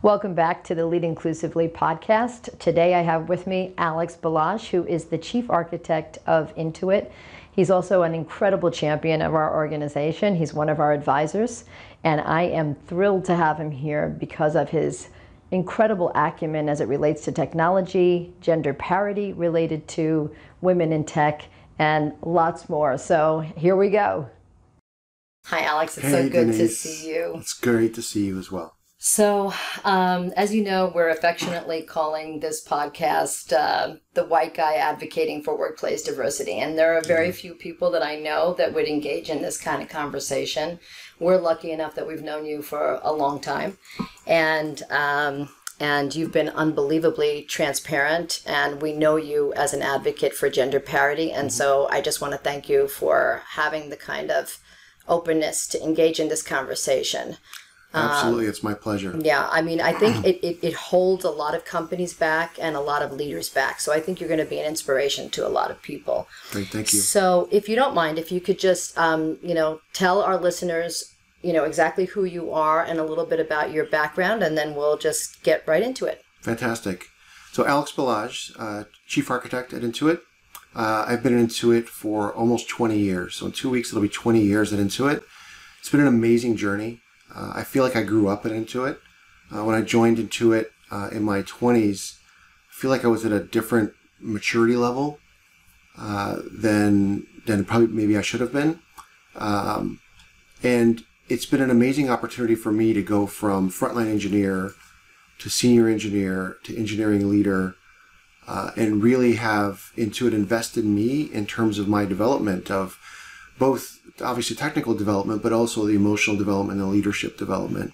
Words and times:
Welcome 0.00 0.34
back 0.34 0.62
to 0.64 0.76
the 0.76 0.86
Lead 0.86 1.02
Inclusively 1.02 1.66
podcast. 1.66 2.56
Today 2.60 2.94
I 2.94 3.00
have 3.00 3.28
with 3.28 3.48
me 3.48 3.74
Alex 3.78 4.16
Balazs, 4.16 4.68
who 4.68 4.86
is 4.86 5.06
the 5.06 5.18
chief 5.18 5.50
architect 5.50 6.18
of 6.24 6.54
Intuit. 6.54 7.10
He's 7.50 7.68
also 7.68 8.02
an 8.02 8.14
incredible 8.14 8.70
champion 8.70 9.20
of 9.20 9.34
our 9.34 9.52
organization. 9.52 10.36
He's 10.36 10.54
one 10.54 10.68
of 10.68 10.78
our 10.78 10.92
advisors, 10.92 11.64
and 12.04 12.20
I 12.20 12.42
am 12.42 12.76
thrilled 12.86 13.24
to 13.24 13.34
have 13.34 13.58
him 13.58 13.72
here 13.72 14.08
because 14.08 14.54
of 14.54 14.70
his 14.70 15.08
incredible 15.50 16.12
acumen 16.14 16.68
as 16.68 16.80
it 16.80 16.86
relates 16.86 17.24
to 17.24 17.32
technology, 17.32 18.32
gender 18.40 18.74
parity 18.74 19.32
related 19.32 19.88
to 19.88 20.32
women 20.60 20.92
in 20.92 21.02
tech, 21.02 21.46
and 21.80 22.12
lots 22.22 22.68
more. 22.68 22.98
So 22.98 23.40
here 23.56 23.74
we 23.74 23.90
go. 23.90 24.30
Hi, 25.46 25.62
Alex. 25.62 25.98
It's 25.98 26.06
hey, 26.06 26.12
so 26.12 26.22
good 26.28 26.52
Denise. 26.52 26.58
to 26.58 26.68
see 26.68 27.08
you. 27.08 27.34
It's 27.38 27.54
great 27.54 27.94
to 27.94 28.02
see 28.02 28.26
you 28.26 28.38
as 28.38 28.52
well. 28.52 28.77
So, 29.00 29.54
um, 29.84 30.32
as 30.36 30.52
you 30.52 30.64
know, 30.64 30.90
we're 30.92 31.10
affectionately 31.10 31.82
calling 31.82 32.40
this 32.40 32.66
podcast 32.66 33.52
uh, 33.52 33.94
the 34.14 34.24
white 34.24 34.54
guy 34.54 34.74
advocating 34.74 35.44
for 35.44 35.56
workplace 35.56 36.02
diversity. 36.02 36.58
And 36.58 36.76
there 36.76 36.96
are 36.98 37.02
very 37.02 37.30
few 37.30 37.54
people 37.54 37.92
that 37.92 38.02
I 38.02 38.16
know 38.16 38.54
that 38.54 38.74
would 38.74 38.88
engage 38.88 39.30
in 39.30 39.40
this 39.40 39.56
kind 39.56 39.82
of 39.82 39.88
conversation. 39.88 40.80
We're 41.20 41.40
lucky 41.40 41.70
enough 41.70 41.94
that 41.94 42.08
we've 42.08 42.24
known 42.24 42.44
you 42.44 42.60
for 42.60 42.98
a 43.04 43.12
long 43.12 43.40
time. 43.40 43.78
And, 44.26 44.82
um, 44.90 45.48
and 45.78 46.12
you've 46.12 46.32
been 46.32 46.48
unbelievably 46.48 47.42
transparent, 47.42 48.42
and 48.46 48.82
we 48.82 48.92
know 48.92 49.14
you 49.14 49.52
as 49.52 49.72
an 49.72 49.82
advocate 49.82 50.34
for 50.34 50.50
gender 50.50 50.80
parity. 50.80 51.30
And 51.30 51.52
so 51.52 51.86
I 51.88 52.00
just 52.00 52.20
want 52.20 52.32
to 52.32 52.38
thank 52.38 52.68
you 52.68 52.88
for 52.88 53.42
having 53.50 53.90
the 53.90 53.96
kind 53.96 54.32
of 54.32 54.58
openness 55.06 55.68
to 55.68 55.80
engage 55.80 56.18
in 56.18 56.28
this 56.28 56.42
conversation. 56.42 57.36
Absolutely, 57.98 58.46
it's 58.46 58.62
my 58.62 58.74
pleasure. 58.74 59.18
Yeah, 59.18 59.48
I 59.50 59.62
mean, 59.62 59.80
I 59.80 59.92
think 59.92 60.24
it, 60.24 60.44
it, 60.44 60.58
it 60.62 60.74
holds 60.74 61.24
a 61.24 61.30
lot 61.30 61.54
of 61.54 61.64
companies 61.64 62.14
back 62.14 62.56
and 62.60 62.76
a 62.76 62.80
lot 62.80 63.02
of 63.02 63.12
leaders 63.12 63.48
back. 63.48 63.80
So 63.80 63.92
I 63.92 64.00
think 64.00 64.20
you're 64.20 64.28
going 64.28 64.40
to 64.40 64.46
be 64.46 64.58
an 64.58 64.66
inspiration 64.66 65.30
to 65.30 65.46
a 65.46 65.50
lot 65.50 65.70
of 65.70 65.80
people. 65.82 66.28
Great, 66.50 66.68
thank 66.68 66.92
you. 66.92 67.00
So 67.00 67.48
if 67.50 67.68
you 67.68 67.76
don't 67.76 67.94
mind, 67.94 68.18
if 68.18 68.32
you 68.32 68.40
could 68.40 68.58
just, 68.58 68.96
um, 68.98 69.38
you 69.42 69.54
know, 69.54 69.80
tell 69.92 70.22
our 70.22 70.38
listeners, 70.38 71.14
you 71.42 71.52
know, 71.52 71.64
exactly 71.64 72.06
who 72.06 72.24
you 72.24 72.52
are 72.52 72.82
and 72.82 72.98
a 72.98 73.04
little 73.04 73.26
bit 73.26 73.40
about 73.40 73.72
your 73.72 73.84
background, 73.84 74.42
and 74.42 74.56
then 74.56 74.74
we'll 74.74 74.98
just 74.98 75.42
get 75.42 75.66
right 75.66 75.82
into 75.82 76.06
it. 76.06 76.22
Fantastic. 76.40 77.06
So 77.52 77.66
Alex 77.66 77.92
Balazs, 77.92 78.52
uh, 78.58 78.84
chief 79.06 79.30
architect 79.30 79.72
at 79.72 79.82
Intuit. 79.82 80.20
Uh, 80.74 81.04
I've 81.08 81.22
been 81.22 81.36
at 81.36 81.48
Intuit 81.48 81.88
for 81.88 82.32
almost 82.32 82.68
20 82.68 82.98
years. 82.98 83.34
So 83.34 83.46
in 83.46 83.52
two 83.52 83.70
weeks, 83.70 83.90
it'll 83.90 84.02
be 84.02 84.08
20 84.08 84.40
years 84.40 84.72
at 84.72 84.78
Intuit. 84.78 85.22
It's 85.80 85.88
been 85.88 86.00
an 86.00 86.06
amazing 86.06 86.56
journey. 86.56 87.00
Uh, 87.34 87.52
I 87.54 87.64
feel 87.64 87.84
like 87.84 87.96
I 87.96 88.02
grew 88.02 88.28
up 88.28 88.46
at 88.46 88.52
Intuit. 88.52 88.98
Uh, 89.50 89.64
when 89.64 89.74
I 89.74 89.82
joined 89.82 90.18
Intuit 90.18 90.66
uh, 90.90 91.08
in 91.12 91.22
my 91.22 91.42
20s, 91.42 92.18
I 92.18 92.74
feel 92.74 92.90
like 92.90 93.04
I 93.04 93.08
was 93.08 93.24
at 93.24 93.32
a 93.32 93.40
different 93.40 93.92
maturity 94.20 94.76
level 94.76 95.18
uh, 95.98 96.36
than 96.50 97.26
than 97.46 97.64
probably 97.64 97.88
maybe 97.88 98.16
I 98.16 98.22
should 98.22 98.40
have 98.40 98.52
been. 98.52 98.80
Um, 99.36 100.00
and 100.62 101.04
it's 101.28 101.46
been 101.46 101.62
an 101.62 101.70
amazing 101.70 102.10
opportunity 102.10 102.54
for 102.54 102.72
me 102.72 102.92
to 102.92 103.02
go 103.02 103.26
from 103.26 103.70
frontline 103.70 104.08
engineer 104.08 104.72
to 105.38 105.48
senior 105.48 105.88
engineer 105.88 106.56
to 106.64 106.76
engineering 106.76 107.30
leader, 107.30 107.76
uh, 108.46 108.72
and 108.76 109.02
really 109.02 109.34
have 109.34 109.92
Intuit 109.96 110.32
invested 110.32 110.84
in 110.84 110.94
me 110.94 111.22
in 111.32 111.46
terms 111.46 111.78
of 111.78 111.88
my 111.88 112.04
development 112.04 112.70
of 112.70 112.98
both 113.58 113.97
obviously 114.20 114.56
technical 114.56 114.94
development, 114.94 115.42
but 115.42 115.52
also 115.52 115.86
the 115.86 115.94
emotional 115.94 116.36
development 116.36 116.80
and 116.80 116.90
leadership 116.90 117.36
development. 117.36 117.92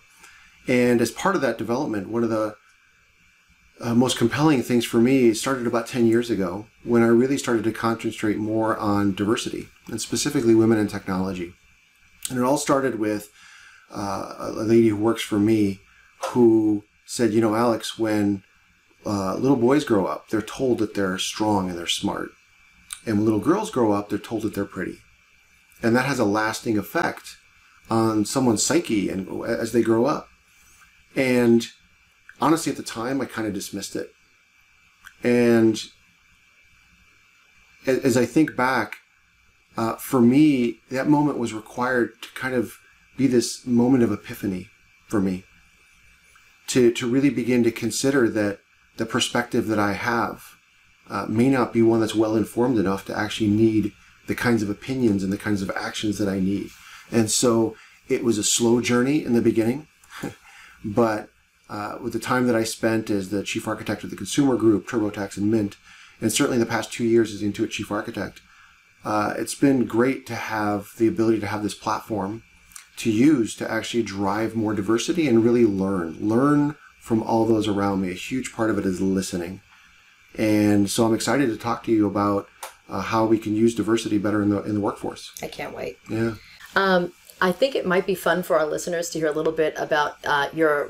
And 0.67 1.01
as 1.01 1.11
part 1.11 1.35
of 1.35 1.43
that 1.43 1.59
development, 1.59 2.09
one 2.09 2.25
of 2.25 2.31
the 2.31 2.57
uh, 3.81 3.95
most 3.95 4.17
compelling 4.17 4.63
things 4.63 4.85
for 4.85 4.99
me 4.99 5.35
started 5.35 5.67
about 5.67 5.87
10 5.87 6.07
years 6.07 6.31
ago 6.31 6.67
when 6.85 7.03
I 7.03 7.07
really 7.07 7.37
started 7.37 7.65
to 7.65 7.73
concentrate 7.73 8.39
more 8.39 8.77
on 8.77 9.15
diversity 9.15 9.69
and 9.89 10.01
specifically 10.01 10.55
women 10.55 10.79
in 10.79 10.87
technology. 10.87 11.55
And 12.31 12.39
it 12.39 12.45
all 12.45 12.57
started 12.57 12.99
with 12.99 13.31
uh, 13.91 14.35
a 14.39 14.51
lady 14.63 14.89
who 14.89 14.97
works 14.97 15.23
for 15.23 15.39
me 15.39 15.81
who 16.29 16.85
said, 17.05 17.33
you 17.33 17.41
know, 17.41 17.55
Alex, 17.55 17.99
when 17.99 18.43
uh, 19.05 19.35
little 19.35 19.57
boys 19.57 19.85
grow 19.85 20.07
up, 20.07 20.29
they're 20.29 20.41
told 20.41 20.79
that 20.79 20.95
they're 20.95 21.19
strong 21.19 21.69
and 21.69 21.79
they're 21.79 21.87
smart. 21.87 22.31
And 23.05 23.17
when 23.17 23.25
little 23.27 23.41
girls 23.41 23.71
grow 23.71 23.93
up, 23.93 24.09
they're 24.09 24.19
told 24.19 24.43
that 24.43 24.55
they're 24.55 24.65
pretty 24.65 24.99
and 25.85 25.95
that 25.95 26.07
has 26.07 26.19
a 26.19 26.25
lasting 26.25 26.79
effect 26.79 27.37
on 27.91 28.25
someone's 28.25 28.65
psyche 28.65 29.11
and 29.11 29.45
as 29.45 29.73
they 29.73 29.83
grow 29.83 30.07
up. 30.07 30.29
And 31.15 31.67
honestly, 32.41 32.73
at 32.73 32.79
the 32.79 32.83
time, 32.83 33.21
I 33.21 33.27
kind 33.27 33.47
of 33.47 33.53
dismissed 33.53 33.95
it. 33.95 34.11
And 35.23 35.79
as 37.87 38.17
I 38.17 38.25
think 38.25 38.57
back, 38.57 38.97
uh, 39.77 39.97
for 39.97 40.23
me, 40.23 40.81
that 40.91 41.07
moment 41.07 41.39
was 41.39 41.53
required 41.53 42.23
to 42.23 42.29
kind 42.35 42.55
of 42.55 42.79
be 43.19 43.27
this 43.27 43.67
moment 43.67 44.03
of 44.03 44.11
epiphany 44.11 44.71
for 45.07 45.21
me. 45.21 45.45
To, 46.69 46.91
to 46.93 47.07
really 47.07 47.29
begin 47.29 47.63
to 47.63 47.71
consider 47.71 48.31
that 48.31 48.61
the 48.97 49.05
perspective 49.05 49.67
that 49.67 49.79
I 49.79 49.93
have 49.93 50.45
uh, 51.11 51.27
may 51.29 51.51
not 51.51 51.75
be 51.75 51.83
one 51.83 52.01
that's 52.01 52.15
well 52.15 52.37
informed 52.37 52.79
enough 52.79 53.05
to 53.05 53.17
actually 53.17 53.51
need 53.51 53.93
the 54.27 54.35
kinds 54.35 54.63
of 54.63 54.71
opinions 54.71 55.23
and 55.23 55.33
the 55.33 55.39
kinds 55.39 55.63
of 55.63 55.71
actions 55.77 56.19
that 56.19 56.29
I 56.29 56.41
need. 56.41 56.71
And 57.11 57.31
so 57.31 57.77
it 58.09 58.25
was 58.25 58.39
a 58.39 58.45
slow 58.45 58.81
journey 58.81 59.25
in 59.25 59.33
the 59.33 59.43
beginning, 59.43 59.89
but 60.85 61.29
uh, 61.69 61.99
with 62.01 62.13
the 62.13 62.19
time 62.19 62.47
that 62.47 62.57
I 62.57 62.65
spent 62.65 63.11
as 63.11 63.31
the 63.31 63.43
chief 63.43 63.67
architect 63.67 64.05
of 64.05 64.11
the 64.11 64.17
consumer 64.17 64.57
group, 64.57 64.87
TurboTax 64.87 65.37
and 65.37 65.51
Mint, 65.51 65.77
and 66.21 66.33
certainly 66.33 66.59
the 66.59 66.67
past 66.67 66.93
two 66.93 67.05
years 67.05 67.33
as 67.33 67.41
the 67.41 67.51
Intuit 67.51 67.71
chief 67.71 67.91
architect, 67.91 68.41
uh, 69.05 69.35
it's 69.37 69.55
been 69.55 69.85
great 69.85 70.27
to 70.27 70.35
have 70.35 70.93
the 70.99 71.07
ability 71.07 71.41
to 71.41 71.47
have 71.47 71.63
this 71.63 71.75
platform 71.75 72.43
to 72.97 73.11
use 73.11 73.55
to 73.57 73.71
actually 73.71 74.03
drive 74.03 74.55
more 74.55 74.73
diversity 74.73 75.29
and 75.29 75.45
really 75.45 75.65
learn. 75.65 76.17
Learn 76.21 76.77
from 77.01 77.23
all 77.23 77.45
those 77.45 77.69
around 77.69 78.01
me. 78.01 78.11
A 78.11 78.15
huge 78.15 78.53
part 78.55 78.71
of 78.71 78.79
it 78.79 78.87
is 78.87 79.01
listening. 79.01 79.61
And 80.37 80.89
so 80.89 81.05
I'm 81.05 81.15
excited 81.15 81.49
to 81.51 81.57
talk 81.57 81.85
to 81.85 81.93
you 81.93 82.07
about 82.07 82.49
uh, 82.89 83.01
how 83.01 83.25
we 83.25 83.39
can 83.39 83.55
use 83.55 83.75
diversity 83.75 84.19
better 84.19 84.43
in 84.43 84.51
the 84.51 84.63
in 84.63 84.75
the 84.75 84.81
workforce. 84.81 85.33
I 85.43 85.49
can't 85.49 85.75
wait. 85.75 85.99
Yeah. 86.09 86.35
Um, 86.77 87.13
I 87.41 87.53
think 87.53 87.75
it 87.75 87.85
might 87.85 88.07
be 88.07 88.15
fun 88.15 88.43
for 88.43 88.59
our 88.59 88.67
listeners 88.67 89.11
to 89.11 89.19
hear 89.19 89.29
a 89.29 89.33
little 89.33 89.53
bit 89.53 89.75
about 89.77 90.17
uh, 90.25 90.49
your 90.53 90.89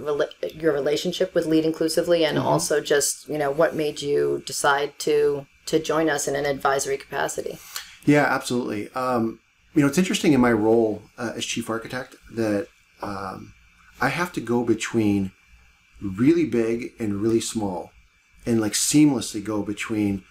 your 0.54 0.72
relationship 0.72 1.34
with 1.34 1.46
Lead 1.46 1.64
Inclusively, 1.64 2.24
and 2.24 2.38
mm-hmm. 2.38 2.46
also 2.46 2.80
just 2.80 3.28
you 3.28 3.38
know 3.38 3.50
what 3.50 3.74
made 3.74 4.02
you 4.02 4.42
decide 4.46 4.98
to 5.00 5.46
to 5.66 5.78
join 5.78 6.10
us 6.10 6.28
in 6.28 6.36
an 6.36 6.44
advisory 6.44 6.98
capacity. 6.98 7.58
Yeah, 8.04 8.24
absolutely. 8.24 8.90
Um, 8.90 9.40
you 9.74 9.80
know, 9.80 9.88
it's 9.88 9.98
interesting 9.98 10.34
in 10.34 10.40
my 10.40 10.52
role 10.52 11.02
uh, 11.16 11.32
as 11.36 11.44
chief 11.44 11.70
architect 11.70 12.14
that 12.32 12.68
um, 13.00 13.54
I 14.00 14.08
have 14.10 14.32
to 14.34 14.40
go 14.40 14.62
between 14.62 15.32
really 16.00 16.44
big 16.44 16.92
and 16.98 17.22
really 17.22 17.40
small, 17.40 17.90
and 18.44 18.60
like 18.60 18.72
seamlessly 18.72 19.42
go 19.42 19.62
between 19.62 20.24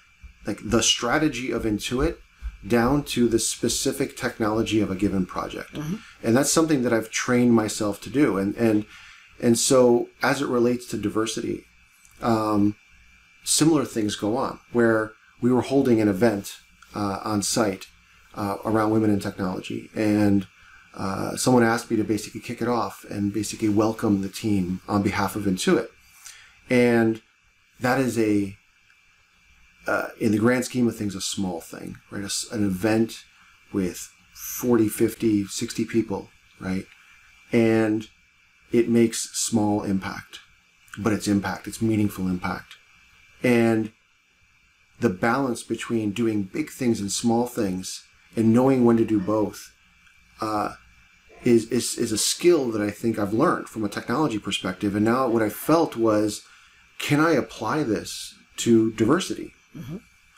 like 0.46 0.60
the 0.64 0.84
strategy 0.84 1.52
of 1.52 1.64
Intuit 1.64 2.18
down 2.66 3.04
to 3.04 3.28
the 3.28 3.40
specific 3.40 4.16
technology 4.16 4.80
of 4.80 4.90
a 4.90 4.96
given 4.96 5.26
project. 5.26 5.74
Mm-hmm. 5.74 5.96
And 6.24 6.36
that's 6.36 6.52
something 6.52 6.84
that 6.84 6.94
I've 6.94 7.10
trained 7.10 7.54
myself 7.54 8.00
to 8.02 8.10
do. 8.10 8.38
And, 8.38 8.56
and, 8.56 8.86
and 9.42 9.60
so 9.60 10.10
as 10.22 10.42
it 10.42 10.48
relates 10.48 10.86
to 10.88 10.98
diversity, 10.98 11.66
um, 12.22 12.76
similar 13.44 13.84
things 13.84 14.16
go 14.16 14.38
on 14.38 14.60
where 14.72 15.14
we 15.42 15.52
were 15.52 15.62
holding 15.62 16.00
an 16.00 16.08
event 16.08 16.58
uh, 16.96 17.20
on 17.24 17.42
site 17.42 17.88
uh, 18.36 18.58
around 18.64 18.92
women 18.92 19.10
in 19.10 19.20
technology. 19.20 19.90
And 19.94 20.48
uh, 20.96 21.36
someone 21.36 21.64
asked 21.64 21.92
me 21.92 21.98
to 21.98 22.04
basically 22.04 22.40
kick 22.40 22.62
it 22.62 22.68
off 22.68 23.06
and 23.10 23.34
basically 23.34 23.70
welcome 23.70 24.22
the 24.22 24.30
team 24.30 24.80
on 24.88 25.02
behalf 25.02 25.36
of 25.36 25.44
Intuit. 25.44 25.88
And 26.70 27.22
that 27.80 28.00
is 28.00 28.18
a 28.18 28.56
uh, 29.88 30.10
in 30.20 30.32
the 30.32 30.38
grand 30.38 30.66
scheme 30.66 30.88
of 30.88 30.96
things, 30.96 31.16
a 31.16 31.22
small 31.22 31.60
thing, 31.62 31.98
right? 32.10 32.24
A, 32.24 32.56
an 32.56 32.66
event 32.66 33.24
with 33.74 34.12
40, 34.34 34.88
50, 34.88 35.46
60 35.46 35.86
people, 35.86 36.30
right? 36.60 36.86
And 37.52 38.08
it 38.72 38.90
makes 38.90 39.30
small 39.38 39.84
impact, 39.84 40.40
but 40.98 41.14
it's 41.14 41.28
impact, 41.28 41.68
it's 41.68 41.82
meaningful 41.82 42.28
impact. 42.28 42.76
And 43.44 43.92
the 45.00 45.10
balance 45.10 45.64
between 45.64 46.12
doing 46.12 46.44
big 46.44 46.70
things 46.70 47.02
and 47.02 47.12
small 47.12 47.46
things 47.46 48.06
and 48.36 48.54
knowing 48.54 48.86
when 48.86 48.98
to 48.98 49.06
do 49.06 49.20
both 49.20 49.72
uh, 50.40 50.74
is, 51.44 51.70
is, 51.70 51.98
is 51.98 52.12
a 52.12 52.18
skill 52.18 52.72
that 52.72 52.82
I 52.82 52.90
think 52.90 53.20
I've 53.20 53.34
learned 53.34 53.68
from 53.68 53.84
a 53.84 53.90
technology 53.90 54.40
perspective. 54.40 54.96
And 54.96 55.06
now 55.06 55.28
what 55.28 55.42
I 55.42 55.50
felt 55.50 55.98
was, 55.98 56.44
can 57.00 57.20
I 57.20 57.32
apply 57.32 57.84
this 57.84 58.34
to 58.58 58.92
diversity? 58.94 59.54
Mm-hmm. 59.76 59.98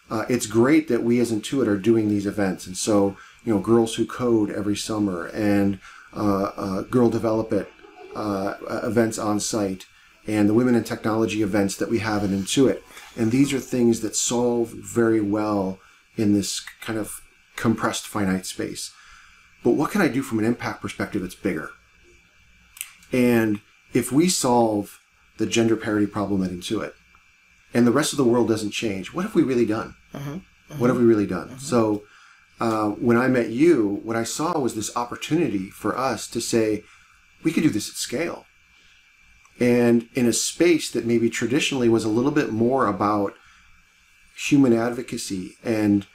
Uh, 0.10 0.26
it's 0.30 0.46
great 0.46 0.88
that 0.88 1.04
we 1.04 1.20
as 1.20 1.32
Intuit 1.32 1.68
are 1.68 1.78
doing 1.78 2.10
these 2.10 2.26
events. 2.26 2.68
And 2.68 2.78
so, 2.78 3.18
you 3.44 3.54
know, 3.54 3.60
Girls 3.60 3.96
Who 3.96 4.06
Code 4.06 4.52
every 4.52 4.76
summer 4.76 5.28
and 5.28 5.80
uh, 6.16 6.52
uh, 6.56 6.82
Girl 6.84 7.10
Develop 7.10 7.52
It 7.52 7.72
uh, 8.16 8.56
events 8.84 9.18
on 9.18 9.40
site 9.40 9.86
and 10.28 10.50
the 10.50 10.54
women 10.54 10.76
in 10.76 10.84
technology 10.84 11.42
events 11.42 11.76
that 11.78 11.90
we 11.90 12.00
have 12.00 12.24
at 12.24 12.30
Intuit. 12.30 12.82
And 13.16 13.32
these 13.32 13.54
are 13.54 13.60
things 13.60 14.02
that 14.02 14.16
solve 14.16 14.70
very 14.70 15.22
well 15.22 15.80
in 16.18 16.34
this 16.34 16.62
kind 16.82 16.98
of 16.98 17.22
compressed 17.56 18.08
finite 18.08 18.46
space. 18.46 18.92
But 19.64 19.72
what 19.72 19.92
can 19.92 20.02
I 20.02 20.08
do 20.08 20.22
from 20.22 20.40
an 20.40 20.46
impact 20.46 20.82
perspective 20.82 21.22
that's 21.22 21.36
bigger? 21.36 21.72
And 23.12 23.62
if 23.94 24.12
we 24.12 24.30
solve 24.30 25.00
the 25.38 25.46
gender 25.46 25.76
parity 25.76 26.08
problem 26.08 26.44
at 26.44 26.52
Intuit, 26.52 26.94
and 27.76 27.86
the 27.86 27.92
rest 27.92 28.14
of 28.14 28.18
the 28.18 28.24
world 28.24 28.48
doesn't 28.48 28.72
change, 28.72 29.14
what 29.14 29.24
have 29.26 29.36
we 29.36 29.44
really 29.44 29.66
done? 29.66 29.94
Mm-hmm. 30.14 30.30
Mm-hmm. 30.30 30.80
What 30.80 30.90
have 30.90 30.98
we 30.98 31.04
really 31.04 31.28
done? 31.28 31.50
Mm-hmm. 31.50 31.58
So 31.60 32.04
uh, 32.60 32.90
when 32.90 33.18
I 33.18 33.28
met 33.28 33.50
you, 33.50 34.00
what 34.04 34.16
I 34.16 34.24
saw 34.24 34.58
was 34.58 34.74
this 34.74 34.96
opportunity 34.96 35.70
for 35.70 35.96
us 35.96 36.28
to 36.30 36.42
say, 36.42 36.84
we 37.44 37.52
could 37.52 37.64
do 37.64 37.70
this 37.70 37.90
at 37.90 37.96
scale. 37.96 38.46
And 39.60 40.08
in 40.16 40.26
a 40.26 40.34
space 40.34 40.90
that 40.92 41.06
maybe 41.06 41.30
traditionally 41.30 41.90
was 41.90 42.06
a 42.06 42.10
little 42.10 42.32
bit 42.32 42.52
more 42.52 42.88
about 42.88 43.34
human 44.48 44.74
advocacy 44.74 45.56
and 45.64 46.08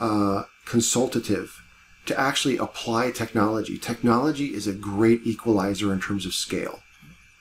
uh, 0.00 0.44
consultative, 0.64 1.62
to 2.06 2.18
actually 2.18 2.56
apply 2.56 3.10
technology. 3.10 3.78
Technology 3.78 4.54
is 4.54 4.66
a 4.66 4.72
great 4.72 5.20
equalizer 5.24 5.92
in 5.92 6.00
terms 6.00 6.26
of 6.26 6.34
scale. 6.34 6.80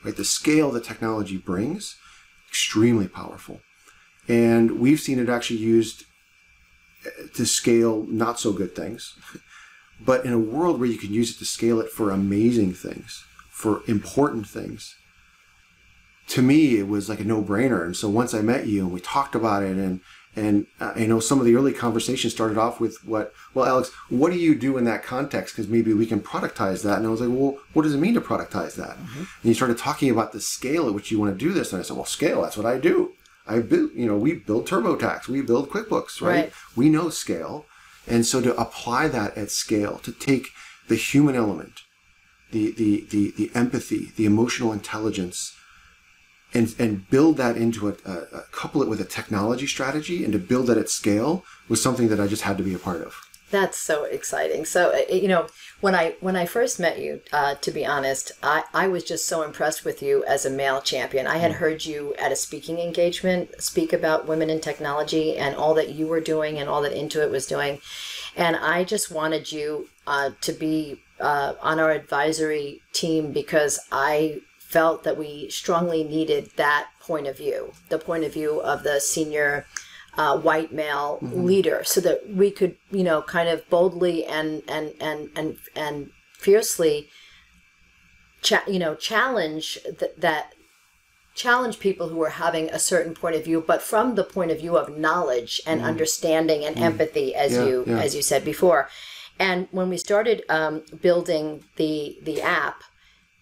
Right? 0.04 0.16
The 0.16 0.26
scale 0.26 0.72
that 0.72 0.84
technology 0.84 1.38
brings, 1.38 1.96
extremely 2.52 3.08
powerful. 3.08 3.62
And 4.28 4.80
we've 4.80 5.00
seen 5.00 5.20
it 5.20 5.30
actually 5.30 5.60
used 5.60 6.04
uh, 7.06 7.10
to 7.36 7.46
scale 7.46 8.06
not 8.10 8.40
so 8.40 8.52
good 8.52 8.76
things. 8.76 9.16
But 10.04 10.26
in 10.26 10.34
a 10.34 10.40
world 10.40 10.80
where 10.80 10.90
you 10.90 10.98
can 10.98 11.14
use 11.14 11.30
it 11.30 11.38
to 11.38 11.46
scale 11.46 11.80
it 11.80 11.92
for 11.92 12.10
amazing 12.10 12.74
things, 12.74 13.24
for 13.52 13.84
important 13.88 14.48
things, 14.48 14.96
to 16.30 16.42
me 16.42 16.80
it 16.80 16.88
was 16.88 17.08
like 17.08 17.20
a 17.20 17.24
no-brainer. 17.24 17.86
And 17.86 17.96
so 17.96 18.10
once 18.10 18.34
I 18.34 18.42
met 18.42 18.66
you 18.66 18.82
and 18.82 18.92
we 18.92 19.00
talked 19.00 19.36
about 19.36 19.62
it 19.62 19.78
and 19.78 20.02
and 20.36 20.66
uh, 20.80 20.94
you 20.96 21.08
know 21.08 21.20
some 21.20 21.40
of 21.40 21.46
the 21.46 21.56
early 21.56 21.74
conversations 21.74 22.34
started 22.34 22.58
off 22.58 22.80
with 22.80 22.98
what 23.06 23.34
well 23.54 23.66
Alex, 23.66 23.92
what 24.10 24.32
do 24.32 24.40
you 24.40 24.56
do 24.56 24.78
in 24.78 24.86
that 24.86 25.04
context 25.04 25.56
because 25.56 25.70
maybe 25.70 25.94
we 25.94 26.06
can 26.06 26.22
productize 26.22 26.84
that. 26.84 26.98
And 26.98 27.06
I 27.06 27.10
was 27.10 27.22
like, 27.22 27.30
well, 27.30 27.58
what 27.74 27.84
does 27.84 27.94
it 27.94 28.00
mean 28.00 28.14
to 28.14 28.22
productize 28.22 28.76
that? 28.76 28.98
Mm-hmm. 28.98 29.20
And 29.20 29.44
you 29.44 29.54
started 29.54 29.78
talking 29.78 30.10
about 30.10 30.32
the 30.32 30.42
scale 30.42 30.88
at 30.88 30.94
which 30.94 31.12
you 31.12 31.20
want 31.20 31.38
to 31.38 31.46
do 31.46 31.54
this. 31.54 31.74
And 31.74 31.80
I 31.80 31.84
said, 31.84 31.98
well, 31.98 32.06
scale, 32.06 32.42
that's 32.42 32.58
what 32.58 32.66
I 32.66 32.78
do. 32.78 33.14
I 33.48 33.60
build, 33.60 33.92
you 33.94 34.06
know, 34.06 34.18
we 34.18 34.36
build 34.36 34.68
TurboTax, 34.68 35.28
we 35.28 35.42
build 35.42 35.70
QuickBooks, 35.70 36.22
right? 36.22 36.36
right? 36.36 36.54
We 36.76 36.90
know 36.90 37.10
scale. 37.10 37.66
And 38.08 38.26
so 38.26 38.42
to 38.42 38.56
apply 38.56 39.08
that 39.10 39.38
at 39.38 39.52
scale, 39.52 40.00
to 40.00 40.12
take 40.12 40.48
the 40.88 40.96
human 40.96 41.36
element, 41.36 41.82
the, 42.52 42.72
the, 42.72 43.06
the, 43.10 43.32
the 43.32 43.52
empathy, 43.56 44.12
the 44.16 44.26
emotional 44.26 44.72
intelligence, 44.72 45.56
and, 46.54 46.74
and 46.80 47.10
build 47.10 47.38
that 47.38 47.58
into 47.58 47.88
a, 47.90 47.96
a, 48.06 48.14
a 48.34 48.42
couple 48.52 48.82
it 48.82 48.90
with 48.90 49.00
a 49.00 49.06
technology 49.06 49.68
strategy 49.68 50.24
and 50.24 50.34
to 50.34 50.40
build 50.40 50.68
that 50.68 50.78
at 50.78 50.90
scale 50.90 51.46
was 51.70 51.82
something 51.82 52.10
that 52.10 52.20
I 52.20 52.28
just 52.28 52.44
had 52.44 52.58
to 52.58 52.64
be 52.64 52.74
a 52.74 52.80
part 52.80 53.02
of. 53.02 53.16
That's 53.52 53.78
so 53.78 54.06
exciting. 54.06 54.64
So 54.64 54.96
you 55.10 55.28
know, 55.28 55.48
when 55.82 55.94
I 55.94 56.16
when 56.22 56.38
I 56.38 56.46
first 56.46 56.80
met 56.80 57.00
you, 57.00 57.20
uh, 57.34 57.56
to 57.56 57.72
be 57.72 57.86
honest, 57.86 58.32
I, 58.42 58.64
I 58.74 58.88
was 58.88 59.04
just 59.04 59.28
so 59.28 59.44
impressed 59.44 59.84
with 59.84 60.02
you 60.02 60.24
as 60.24 60.46
a 60.46 60.50
male 60.50 60.80
champion. 60.82 61.28
I 61.28 61.38
had 61.38 61.52
mm. 61.52 61.56
heard 61.56 61.84
you 61.84 62.16
at 62.18 62.32
a 62.32 62.36
speaking 62.38 62.80
engagement 62.80 63.62
speak 63.62 63.92
about 63.92 64.26
women 64.26 64.50
in 64.50 64.62
technology 64.62 65.38
and 65.38 65.54
all 65.54 65.74
that 65.74 65.90
you 65.90 66.08
were 66.08 66.22
doing 66.22 66.60
and 66.60 66.70
all 66.70 66.82
that 66.84 66.94
Intuit 66.94 67.30
was 67.30 67.46
doing, 67.46 67.82
and 68.38 68.56
I 68.56 68.86
just 68.86 69.12
wanted 69.12 69.52
you 69.52 69.90
uh, 70.08 70.30
to 70.40 70.54
be 70.54 71.02
uh, 71.20 71.54
on 71.62 71.78
our 71.78 71.92
advisory 71.92 72.82
team 72.94 73.34
because 73.34 73.80
I 73.92 74.42
felt 74.72 75.04
that 75.04 75.18
we 75.18 75.50
strongly 75.50 76.04
needed 76.04 76.52
that 76.56 76.88
point 77.00 77.28
of 77.28 77.38
view, 77.38 77.74
the 77.90 77.98
point 77.98 78.24
of 78.24 78.34
view 78.34 78.62
of 78.62 78.84
the 78.84 79.00
senior 79.00 79.66
uh, 80.18 80.38
white 80.38 80.74
male 80.74 81.20
mm-hmm. 81.22 81.46
leader 81.46 81.84
so 81.84 82.02
that 82.02 82.30
we 82.30 82.52
could 82.52 82.76
you 82.92 83.04
know 83.04 83.22
kind 83.22 83.48
of 83.48 83.68
boldly 83.70 84.26
and 84.26 84.62
and 84.68 84.94
and 85.00 85.30
and 85.36 85.58
and 85.76 86.10
fiercely 86.34 87.10
cha- 88.42 88.64
you 88.68 88.80
know 88.80 88.94
challenge 88.94 89.80
th- 90.00 90.12
that 90.18 90.54
challenge 91.34 91.80
people 91.80 92.10
who 92.10 92.22
are 92.22 92.32
having 92.32 92.70
a 92.70 92.80
certain 92.80 93.14
point 93.14 93.36
of 93.36 93.46
view 93.46 93.64
but 93.66 93.82
from 93.82 94.16
the 94.16 94.24
point 94.24 94.52
of 94.52 94.60
view 94.60 94.76
of 94.76 94.98
knowledge 94.98 95.62
and 95.66 95.80
mm. 95.80 95.86
understanding 95.86 96.66
and 96.66 96.76
mm. 96.76 96.82
empathy 96.82 97.34
as 97.34 97.54
yeah, 97.54 97.66
you 97.66 97.84
yeah. 97.88 98.00
as 98.00 98.14
you 98.14 98.22
said 98.22 98.44
before 98.44 98.90
and 99.40 99.70
when 99.72 99.90
we 99.90 99.98
started 99.98 100.44
um, 100.50 100.84
building 101.02 101.64
the 101.78 102.20
the 102.24 102.42
app 102.42 102.84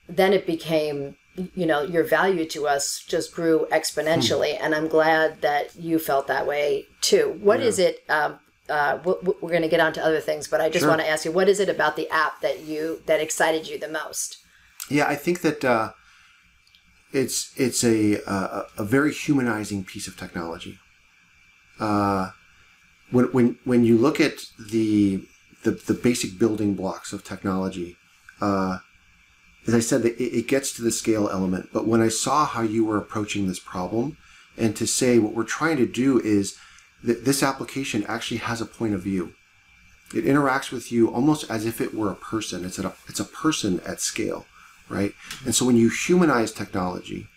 then 0.10 0.34
it 0.34 0.46
became 0.46 1.16
you 1.56 1.66
know 1.66 1.82
your 1.84 2.04
value 2.04 2.46
to 2.46 2.68
us 2.68 3.04
just 3.08 3.34
grew 3.34 3.68
exponentially 3.72 4.58
hmm. 4.58 4.66
and 4.66 4.76
i'm 4.76 4.88
glad 4.88 5.40
that 5.42 5.76
you 5.76 6.00
felt 6.00 6.28
that 6.28 6.46
way 6.46 6.86
too 7.02 7.40
What 7.42 7.60
yeah. 7.60 7.66
is 7.66 7.80
it 7.80 8.04
um, 8.10 8.40
uh, 8.68 9.00
we're 9.04 9.50
going 9.50 9.64
to 9.64 9.68
get 9.68 9.80
on 9.80 9.94
to 9.94 10.04
other 10.04 10.20
things 10.20 10.48
but 10.48 10.60
i 10.60 10.70
just 10.70 10.82
sure. 10.82 10.90
want 10.90 11.02
to 11.02 11.08
ask 11.08 11.26
you 11.26 11.32
what 11.32 11.48
is 11.48 11.60
it 11.60 11.70
about 11.70 11.96
the 11.96 12.10
app 12.10 12.42
that 12.42 12.62
you 12.62 13.02
that 13.06 13.22
excited 13.22 13.68
you 13.68 13.80
the 13.80 13.88
most 13.88 14.38
yeah 14.90 15.08
i 15.08 15.16
think 15.16 15.42
that 15.42 15.64
uh, 15.64 15.92
it's 17.14 17.54
it's 17.58 17.84
a, 17.84 18.16
a, 18.28 18.66
a 18.78 18.84
very 18.84 19.14
humanizing 19.14 19.84
piece 19.84 20.08
of 20.08 20.18
technology 20.18 20.78
uh, 21.80 22.32
when, 23.12 23.26
when 23.26 23.58
when 23.64 23.86
you 23.86 23.98
look 23.98 24.20
at 24.20 24.46
the 24.60 25.24
the, 25.64 25.72
the 25.72 25.94
basic 25.94 26.38
building 26.40 26.74
blocks 26.74 27.12
of 27.12 27.24
technology 27.24 27.98
uh, 28.42 28.80
as 29.68 29.74
I 29.74 29.80
said, 29.80 30.06
it, 30.06 30.22
it 30.22 30.48
gets 30.48 30.74
to 30.74 30.82
the 30.82 30.92
scale 30.92 31.30
element. 31.30 31.70
But 31.74 31.88
when 31.88 32.02
I 32.02 32.10
saw 32.10 32.46
how 32.46 32.62
you 32.62 32.86
were 32.86 32.98
approaching 32.98 33.48
this 33.48 33.60
problem, 33.60 34.18
and 34.58 34.76
to 34.76 34.88
say 34.88 35.20
what 35.20 35.34
we're 35.34 35.44
trying 35.44 35.78
to 35.78 35.86
do 35.86 36.20
is 36.20 36.58
that 37.04 37.26
this 37.26 37.44
application 37.44 38.04
actually 38.08 38.38
has 38.38 38.62
a 38.62 38.66
point 38.66 38.94
of 38.94 39.02
view. 39.02 39.34
It 40.14 40.26
interacts 40.26 40.72
with 40.72 40.92
you 40.92 41.10
almost 41.10 41.50
as 41.50 41.66
if 41.66 41.80
it 41.80 41.94
were 41.94 42.12
a 42.12 42.16
person. 42.16 42.66
It's 42.66 42.80
a 42.80 42.94
it's 43.08 43.20
a 43.20 43.26
person 43.26 43.80
at 43.86 44.02
scale, 44.02 44.46
right? 44.90 45.14
And 45.46 45.54
so 45.54 45.66
when 45.66 45.78
you 45.78 45.90
humanize 45.90 46.52
technology, 46.52 47.28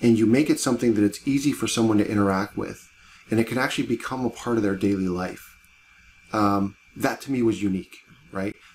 and 0.00 0.18
you 0.18 0.26
make 0.26 0.50
it 0.50 0.60
something 0.60 0.94
that 0.94 1.04
it's 1.04 1.26
easy 1.26 1.52
for 1.52 1.66
someone 1.66 1.98
to 1.98 2.10
interact 2.10 2.56
with, 2.56 2.90
and 3.30 3.38
it 3.38 3.46
can 3.46 3.58
actually 3.58 3.86
become 3.86 4.24
a 4.24 4.30
part 4.30 4.56
of 4.56 4.62
their 4.62 4.74
daily 4.76 5.08
life. 5.08 5.56
Um, 6.32 6.76
that 6.96 7.20
to 7.22 7.32
me 7.32 7.42
was 7.42 7.62
unique? 7.62 7.98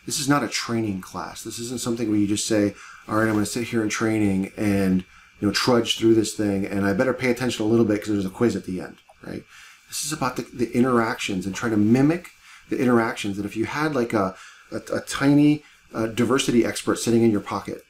This 0.05 0.19
is 0.19 0.29
not 0.29 0.43
a 0.43 0.47
training 0.47 1.01
class. 1.01 1.43
This 1.43 1.59
isn't 1.59 1.81
something 1.81 2.09
where 2.09 2.17
you 2.17 2.27
just 2.27 2.47
say, 2.47 2.73
all 3.07 3.15
right, 3.15 3.27
I'm 3.27 3.33
going 3.33 3.45
to 3.45 3.51
sit 3.51 3.67
here 3.67 3.83
in 3.83 3.89
training 3.89 4.51
and 4.57 5.03
you 5.39 5.47
know 5.47 5.53
trudge 5.53 5.97
through 5.97 6.15
this 6.15 6.33
thing, 6.33 6.65
and 6.65 6.85
I 6.85 6.93
better 6.93 7.13
pay 7.13 7.31
attention 7.31 7.65
a 7.65 7.69
little 7.69 7.85
bit 7.85 7.95
because 7.95 8.09
there's 8.13 8.25
a 8.25 8.29
quiz 8.29 8.55
at 8.55 8.65
the 8.65 8.81
end, 8.81 8.97
right? 9.23 9.43
This 9.87 10.05
is 10.05 10.13
about 10.13 10.35
the, 10.35 10.43
the 10.53 10.71
interactions 10.71 11.45
and 11.45 11.55
trying 11.55 11.71
to 11.71 11.77
mimic 11.77 12.29
the 12.69 12.79
interactions. 12.79 13.37
And 13.37 13.45
if 13.45 13.57
you 13.57 13.65
had 13.65 13.95
like 13.95 14.13
a 14.13 14.35
a, 14.71 14.77
a 14.93 15.01
tiny 15.01 15.63
uh, 15.93 16.07
diversity 16.07 16.65
expert 16.65 16.97
sitting 16.97 17.23
in 17.23 17.31
your 17.31 17.41
pocket, 17.41 17.83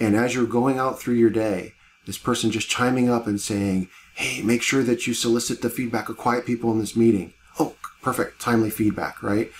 and 0.00 0.16
as 0.16 0.34
you're 0.34 0.46
going 0.46 0.78
out 0.78 0.98
through 0.98 1.14
your 1.14 1.30
day, 1.30 1.74
this 2.06 2.18
person 2.18 2.50
just 2.50 2.70
chiming 2.70 3.10
up 3.10 3.26
and 3.26 3.40
saying, 3.40 3.88
"Hey, 4.14 4.40
make 4.42 4.62
sure 4.62 4.82
that 4.82 5.06
you 5.06 5.14
solicit 5.14 5.60
the 5.60 5.70
feedback 5.70 6.08
of 6.08 6.16
quiet 6.16 6.46
people 6.46 6.72
in 6.72 6.78
this 6.78 6.96
meeting." 6.96 7.34
Oh, 7.60 7.74
perfect, 8.00 8.40
timely 8.40 8.70
feedback, 8.70 9.22
right? 9.22 9.50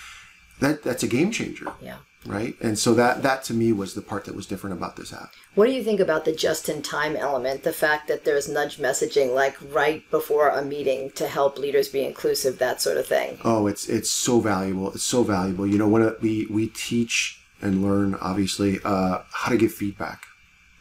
That 0.60 0.82
that's 0.82 1.02
a 1.02 1.08
game 1.08 1.30
changer. 1.30 1.72
Yeah 1.80 1.96
right? 2.26 2.56
And 2.60 2.78
so 2.78 2.94
that 2.94 3.22
that 3.22 3.42
to 3.44 3.54
me 3.54 3.72
was 3.72 3.94
the 3.94 4.02
part 4.02 4.24
that 4.24 4.34
was 4.34 4.46
different 4.46 4.76
about 4.76 4.96
this 4.96 5.12
app. 5.12 5.32
What 5.54 5.66
do 5.66 5.72
you 5.72 5.82
think 5.82 6.00
about 6.00 6.24
the 6.24 6.32
just-in-time 6.32 7.16
element? 7.16 7.62
The 7.62 7.72
fact 7.72 8.08
that 8.08 8.24
there's 8.24 8.48
nudge 8.48 8.76
messaging 8.78 9.34
like 9.34 9.56
right 9.72 10.08
before 10.10 10.48
a 10.48 10.64
meeting 10.64 11.10
to 11.12 11.26
help 11.26 11.58
leaders 11.58 11.88
be 11.88 12.04
inclusive, 12.04 12.58
that 12.58 12.80
sort 12.80 12.96
of 12.96 13.06
thing. 13.06 13.38
Oh, 13.44 13.66
it's 13.66 13.88
it's 13.88 14.10
so 14.10 14.40
valuable. 14.40 14.92
It's 14.92 15.04
so 15.04 15.22
valuable. 15.22 15.66
You 15.66 15.78
know, 15.78 15.88
when 15.88 16.14
we 16.20 16.46
we 16.50 16.68
teach 16.68 17.40
and 17.60 17.82
learn 17.82 18.14
obviously 18.16 18.78
uh, 18.84 19.22
how 19.32 19.50
to 19.50 19.56
give 19.56 19.72
feedback 19.72 20.26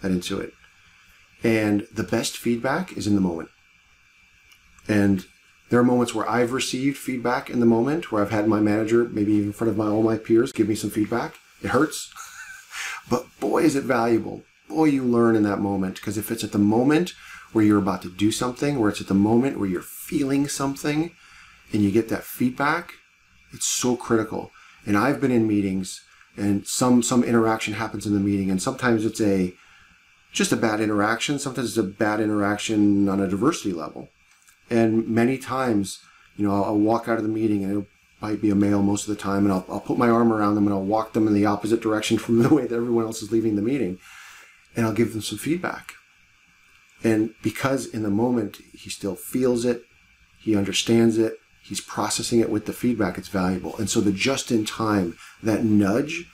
that 0.01 0.11
Intuit, 0.11 0.51
and 1.43 1.87
the 1.91 2.03
best 2.03 2.37
feedback 2.37 2.95
is 2.97 3.07
in 3.07 3.15
the 3.15 3.21
moment. 3.21 3.49
And 4.87 5.25
there 5.69 5.79
are 5.79 5.83
moments 5.83 6.15
where 6.15 6.29
I've 6.29 6.53
received 6.53 6.97
feedback 6.97 7.49
in 7.49 7.59
the 7.59 7.65
moment, 7.65 8.11
where 8.11 8.21
I've 8.21 8.31
had 8.31 8.47
my 8.47 8.59
manager, 8.59 9.05
maybe 9.05 9.33
even 9.33 9.47
in 9.47 9.53
front 9.53 9.69
of 9.69 9.77
my 9.77 9.87
all 9.87 10.03
my 10.03 10.17
peers, 10.17 10.51
give 10.51 10.69
me 10.69 10.75
some 10.75 10.89
feedback. 10.89 11.35
It 11.61 11.69
hurts, 11.69 12.13
but 13.09 13.25
boy, 13.39 13.63
is 13.63 13.75
it 13.75 13.83
valuable. 13.83 14.43
Boy, 14.69 14.85
you 14.85 15.03
learn 15.03 15.35
in 15.35 15.43
that 15.43 15.59
moment 15.59 15.95
because 15.95 16.17
if 16.17 16.31
it's 16.31 16.43
at 16.43 16.51
the 16.51 16.57
moment 16.57 17.13
where 17.51 17.65
you're 17.65 17.79
about 17.79 18.01
to 18.03 18.09
do 18.09 18.31
something, 18.31 18.79
where 18.79 18.89
it's 18.89 19.01
at 19.01 19.07
the 19.07 19.13
moment 19.13 19.59
where 19.59 19.69
you're 19.69 19.81
feeling 19.81 20.47
something, 20.47 21.11
and 21.73 21.81
you 21.81 21.91
get 21.91 22.09
that 22.09 22.23
feedback, 22.23 22.93
it's 23.51 23.67
so 23.67 23.97
critical. 23.97 24.51
And 24.85 24.97
I've 24.97 25.19
been 25.19 25.31
in 25.31 25.47
meetings, 25.47 26.01
and 26.37 26.65
some 26.65 27.03
some 27.03 27.23
interaction 27.23 27.73
happens 27.73 28.05
in 28.05 28.13
the 28.13 28.19
meeting, 28.21 28.49
and 28.49 28.61
sometimes 28.61 29.05
it's 29.05 29.19
a 29.19 29.53
just 30.31 30.53
a 30.53 30.57
bad 30.57 30.79
interaction. 30.79 31.39
Sometimes 31.39 31.69
it's 31.69 31.77
a 31.77 31.83
bad 31.83 32.21
interaction 32.21 33.09
on 33.09 33.19
a 33.19 33.27
diversity 33.27 33.73
level 33.73 34.09
and 34.69 35.07
many 35.07 35.37
times, 35.37 35.99
you 36.35 36.47
know, 36.47 36.63
I'll, 36.63 36.77
walk 36.77 37.07
out 37.07 37.17
of 37.17 37.23
the 37.23 37.29
meeting 37.29 37.63
and 37.63 37.83
it 37.83 37.89
might 38.21 38.41
be 38.41 38.49
a 38.49 38.55
male 38.55 38.81
most 38.81 39.07
of 39.07 39.15
the 39.15 39.21
time, 39.21 39.45
and 39.45 39.53
I'll, 39.53 39.65
I'll 39.69 39.79
put 39.79 39.97
my 39.97 40.09
arm 40.09 40.31
around 40.31 40.55
them 40.55 40.65
and 40.65 40.73
I'll 40.73 40.83
walk 40.83 41.13
them 41.13 41.27
in 41.27 41.33
the 41.33 41.45
opposite 41.45 41.81
direction 41.81 42.17
from 42.17 42.41
the 42.41 42.53
way 42.53 42.65
that 42.65 42.75
everyone 42.75 43.05
else 43.05 43.21
is 43.21 43.31
leaving 43.31 43.55
the 43.55 43.61
meeting, 43.61 43.99
and 44.75 44.85
I'll 44.85 44.93
give 44.93 45.13
them 45.13 45.21
some 45.21 45.37
feedback. 45.37 45.93
And 47.03 47.33
because 47.43 47.85
in 47.85 48.03
the 48.03 48.09
moment 48.09 48.57
he 48.73 48.89
still 48.89 49.15
feels 49.15 49.65
it, 49.65 49.83
he 50.39 50.55
understands 50.55 51.17
it, 51.17 51.37
he's 51.61 51.81
processing 51.81 52.39
it 52.39 52.49
with 52.49 52.65
the 52.65 52.73
feedback, 52.73 53.17
it's 53.17 53.27
valuable. 53.27 53.75
And 53.77 53.89
so 53.89 54.01
the 54.01 54.11
just 54.11 54.51
in 54.51 54.65
time, 54.65 55.17
that 55.43 55.63
nudge 55.63 56.25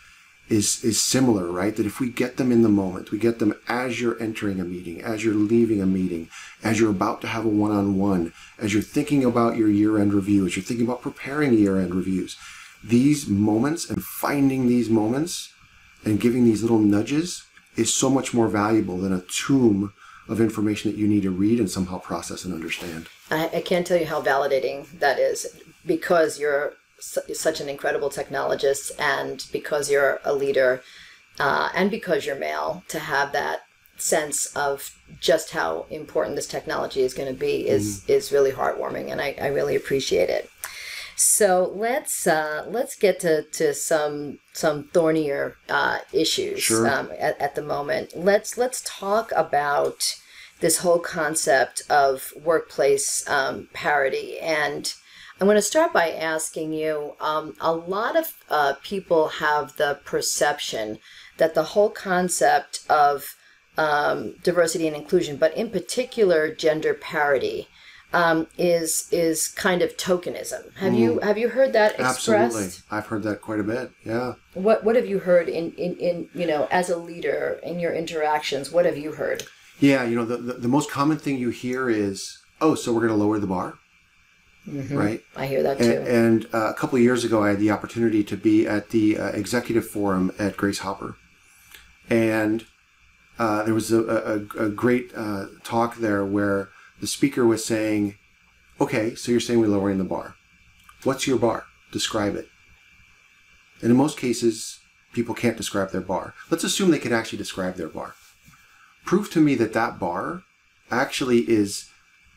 is 0.49 0.83
is 0.83 1.01
similar, 1.01 1.51
right? 1.51 1.75
That 1.75 1.85
if 1.85 1.99
we 1.99 2.09
get 2.09 2.37
them 2.37 2.51
in 2.51 2.61
the 2.61 2.69
moment, 2.69 3.11
we 3.11 3.17
get 3.17 3.39
them 3.39 3.53
as 3.67 4.01
you're 4.01 4.21
entering 4.21 4.59
a 4.59 4.63
meeting, 4.63 5.01
as 5.01 5.23
you're 5.23 5.33
leaving 5.33 5.81
a 5.81 5.85
meeting, 5.85 6.29
as 6.63 6.79
you're 6.79 6.91
about 6.91 7.21
to 7.21 7.27
have 7.27 7.45
a 7.45 7.49
one-on-one, 7.49 8.33
as 8.59 8.73
you're 8.73 8.83
thinking 8.83 9.23
about 9.23 9.57
your 9.57 9.69
year-end 9.69 10.13
review, 10.13 10.45
as 10.45 10.55
you're 10.55 10.63
thinking 10.63 10.85
about 10.85 11.01
preparing 11.01 11.53
year-end 11.53 11.95
reviews, 11.95 12.37
these 12.83 13.27
moments 13.27 13.89
and 13.89 14.03
finding 14.03 14.67
these 14.67 14.89
moments 14.89 15.53
and 16.05 16.19
giving 16.19 16.43
these 16.43 16.61
little 16.61 16.79
nudges 16.79 17.45
is 17.75 17.93
so 17.93 18.09
much 18.09 18.33
more 18.33 18.47
valuable 18.47 18.97
than 18.97 19.13
a 19.13 19.21
tomb 19.21 19.93
of 20.27 20.39
information 20.39 20.91
that 20.91 20.97
you 20.97 21.07
need 21.07 21.23
to 21.23 21.31
read 21.31 21.59
and 21.59 21.69
somehow 21.69 21.97
process 21.99 22.45
and 22.45 22.53
understand. 22.53 23.07
I, 23.31 23.49
I 23.55 23.61
can't 23.61 23.85
tell 23.85 23.97
you 23.97 24.05
how 24.05 24.21
validating 24.21 24.87
that 24.99 25.19
is 25.19 25.59
because 25.85 26.39
you're 26.39 26.73
such 27.33 27.59
an 27.61 27.69
incredible 27.69 28.09
technologist 28.09 28.91
and 28.99 29.45
because 29.51 29.89
you're 29.91 30.19
a 30.23 30.33
leader 30.33 30.81
uh, 31.39 31.69
and 31.75 31.89
because 31.91 32.25
you're 32.25 32.35
male 32.35 32.83
to 32.87 32.99
have 32.99 33.31
that 33.31 33.61
sense 33.97 34.45
of 34.55 34.97
just 35.19 35.51
how 35.51 35.85
important 35.89 36.35
this 36.35 36.47
technology 36.47 37.01
is 37.01 37.13
going 37.13 37.31
to 37.31 37.39
be 37.39 37.67
is 37.67 38.03
is 38.07 38.31
really 38.31 38.51
heartwarming 38.51 39.11
and 39.11 39.21
I, 39.21 39.35
I 39.39 39.47
really 39.47 39.75
appreciate 39.75 40.29
it 40.29 40.49
so 41.15 41.71
let's 41.75 42.25
uh, 42.25 42.65
let's 42.67 42.95
get 42.95 43.19
to, 43.21 43.43
to 43.43 43.73
some 43.73 44.39
some 44.53 44.89
thornier 44.93 45.57
uh, 45.69 45.99
issues 46.11 46.61
Sure. 46.61 46.87
um, 46.87 47.11
at, 47.19 47.39
at 47.39 47.55
the 47.55 47.61
moment. 47.61 48.11
Let's 48.15 48.57
let's 48.57 48.81
talk 48.85 49.31
about 49.35 50.15
this 50.59 50.79
whole 50.79 50.99
concept 50.99 51.83
of 51.89 52.33
workplace 52.43 53.27
um, 53.29 53.69
parity, 53.73 54.39
and 54.39 54.93
I'm 55.43 55.47
going 55.47 55.55
to 55.55 55.61
start 55.61 55.91
by 55.91 56.09
asking 56.09 56.71
you. 56.71 57.15
Um, 57.19 57.57
a 57.59 57.73
lot 57.73 58.15
of 58.15 58.33
uh, 58.49 58.75
people 58.81 59.27
have 59.27 59.75
the 59.75 59.99
perception 60.05 60.99
that 61.35 61.53
the 61.53 61.63
whole 61.63 61.89
concept 61.89 62.79
of 62.89 63.35
um, 63.77 64.35
diversity 64.41 64.87
and 64.87 64.95
inclusion, 64.95 65.35
but 65.35 65.53
in 65.57 65.69
particular 65.69 66.55
gender 66.55 66.93
parity, 66.93 67.67
um, 68.13 68.47
is 68.57 69.09
is 69.11 69.49
kind 69.49 69.81
of 69.81 69.97
tokenism. 69.97 70.73
Have 70.77 70.93
you 70.93 71.19
have 71.19 71.37
you 71.37 71.49
heard 71.49 71.73
that 71.73 71.99
expressed? 71.99 72.29
Mm. 72.29 72.45
Absolutely. 72.45 72.83
I've 72.89 73.07
heard 73.07 73.23
that 73.23 73.41
quite 73.41 73.59
a 73.59 73.63
bit. 73.63 73.91
Yeah. 74.05 74.35
What 74.53 74.85
what 74.85 74.95
have 74.95 75.07
you 75.07 75.19
heard 75.19 75.49
in, 75.49 75.73
in, 75.73 75.97
in 75.97 76.29
you 76.33 76.47
know 76.47 76.69
as 76.71 76.89
a 76.89 76.95
leader 76.95 77.59
in 77.63 77.81
your 77.81 77.91
interactions? 77.91 78.71
What 78.71 78.85
have 78.85 78.97
you 78.97 79.11
heard? 79.11 79.43
Yeah, 79.81 80.05
you 80.05 80.15
know, 80.15 80.23
the, 80.23 80.37
the, 80.37 80.53
the 80.53 80.67
most 80.69 80.89
common 80.89 81.17
thing 81.17 81.37
you 81.37 81.49
hear 81.49 81.89
is, 81.89 82.37
oh, 82.61 82.75
so 82.75 82.93
we're 82.93 83.01
going 83.01 83.11
to 83.11 83.17
lower 83.17 83.39
the 83.39 83.47
bar, 83.47 83.73
right? 84.67 85.21
I 85.35 85.47
hear 85.47 85.63
that 85.63 85.79
And, 85.79 86.05
too. 86.05 86.11
and 86.11 86.47
uh, 86.53 86.69
a 86.69 86.73
couple 86.73 86.97
of 86.97 87.03
years 87.03 87.23
ago, 87.23 87.43
I 87.43 87.49
had 87.49 87.59
the 87.59 87.71
opportunity 87.71 88.23
to 88.23 88.37
be 88.37 88.67
at 88.67 88.89
the 88.89 89.17
uh, 89.17 89.27
executive 89.29 89.87
forum 89.87 90.31
at 90.39 90.57
Grace 90.57 90.79
Hopper. 90.79 91.15
And 92.09 92.65
uh, 93.39 93.63
there 93.63 93.73
was 93.73 93.91
a, 93.91 94.01
a, 94.57 94.65
a 94.65 94.69
great 94.69 95.11
uh, 95.15 95.45
talk 95.63 95.97
there 95.97 96.23
where 96.25 96.69
the 97.01 97.07
speaker 97.07 97.45
was 97.45 97.65
saying, 97.65 98.15
okay, 98.79 99.15
so 99.15 99.31
you're 99.31 99.39
saying 99.41 99.59
we're 99.59 99.67
lowering 99.67 99.97
the 99.97 100.03
bar. 100.03 100.35
What's 101.03 101.27
your 101.27 101.37
bar? 101.37 101.65
Describe 101.91 102.35
it. 102.35 102.47
And 103.81 103.91
in 103.91 103.97
most 103.97 104.17
cases, 104.17 104.79
people 105.13 105.35
can't 105.35 105.57
describe 105.57 105.91
their 105.91 106.01
bar. 106.01 106.33
Let's 106.49 106.63
assume 106.63 106.91
they 106.91 106.99
can 106.99 107.13
actually 107.13 107.37
describe 107.37 107.75
their 107.75 107.89
bar. 107.89 108.15
Prove 109.05 109.29
to 109.31 109.41
me 109.41 109.55
that 109.55 109.73
that 109.73 109.99
bar 109.99 110.43
actually 110.89 111.39
is 111.49 111.89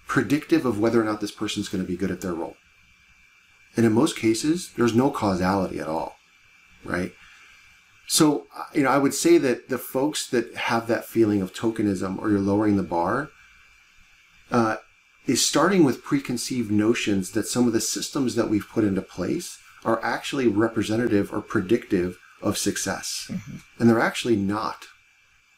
predictive 0.06 0.64
of 0.64 0.78
whether 0.78 1.00
or 1.00 1.04
not 1.04 1.20
this 1.20 1.32
person's 1.32 1.68
going 1.68 1.84
to 1.84 1.88
be 1.88 1.96
good 1.96 2.10
at 2.10 2.20
their 2.20 2.34
role. 2.34 2.56
And 3.76 3.84
in 3.84 3.92
most 3.92 4.16
cases, 4.16 4.72
there's 4.76 4.94
no 4.94 5.10
causality 5.10 5.78
at 5.78 5.88
all, 5.88 6.16
right? 6.84 7.12
So, 8.06 8.46
you 8.72 8.84
know, 8.84 8.90
I 8.90 8.98
would 8.98 9.14
say 9.14 9.36
that 9.38 9.68
the 9.68 9.78
folks 9.78 10.28
that 10.30 10.54
have 10.54 10.86
that 10.86 11.04
feeling 11.04 11.42
of 11.42 11.52
tokenism 11.52 12.20
or 12.20 12.30
you're 12.30 12.40
lowering 12.40 12.76
the 12.76 12.82
bar 12.82 13.30
uh, 14.50 14.76
is 15.26 15.46
starting 15.46 15.82
with 15.82 16.04
preconceived 16.04 16.70
notions 16.70 17.32
that 17.32 17.48
some 17.48 17.66
of 17.66 17.72
the 17.72 17.80
systems 17.80 18.36
that 18.36 18.48
we've 18.48 18.68
put 18.68 18.84
into 18.84 19.02
place 19.02 19.58
are 19.84 20.02
actually 20.04 20.46
representative 20.46 21.32
or 21.32 21.40
predictive 21.40 22.16
of 22.40 22.56
success. 22.56 23.30
And 23.78 23.88
they're 23.88 24.00
actually 24.00 24.36
not. 24.36 24.86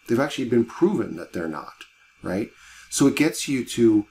They've 0.09 0.19
actually 0.19 0.49
been 0.49 0.64
proven 0.64 1.17
that 1.17 1.35
they're 1.35 1.49
not, 1.49 1.85
right? 2.23 2.50
So 2.88 3.07
it 3.07 3.17
gets 3.17 3.47
you 3.47 3.64
to 3.67 4.07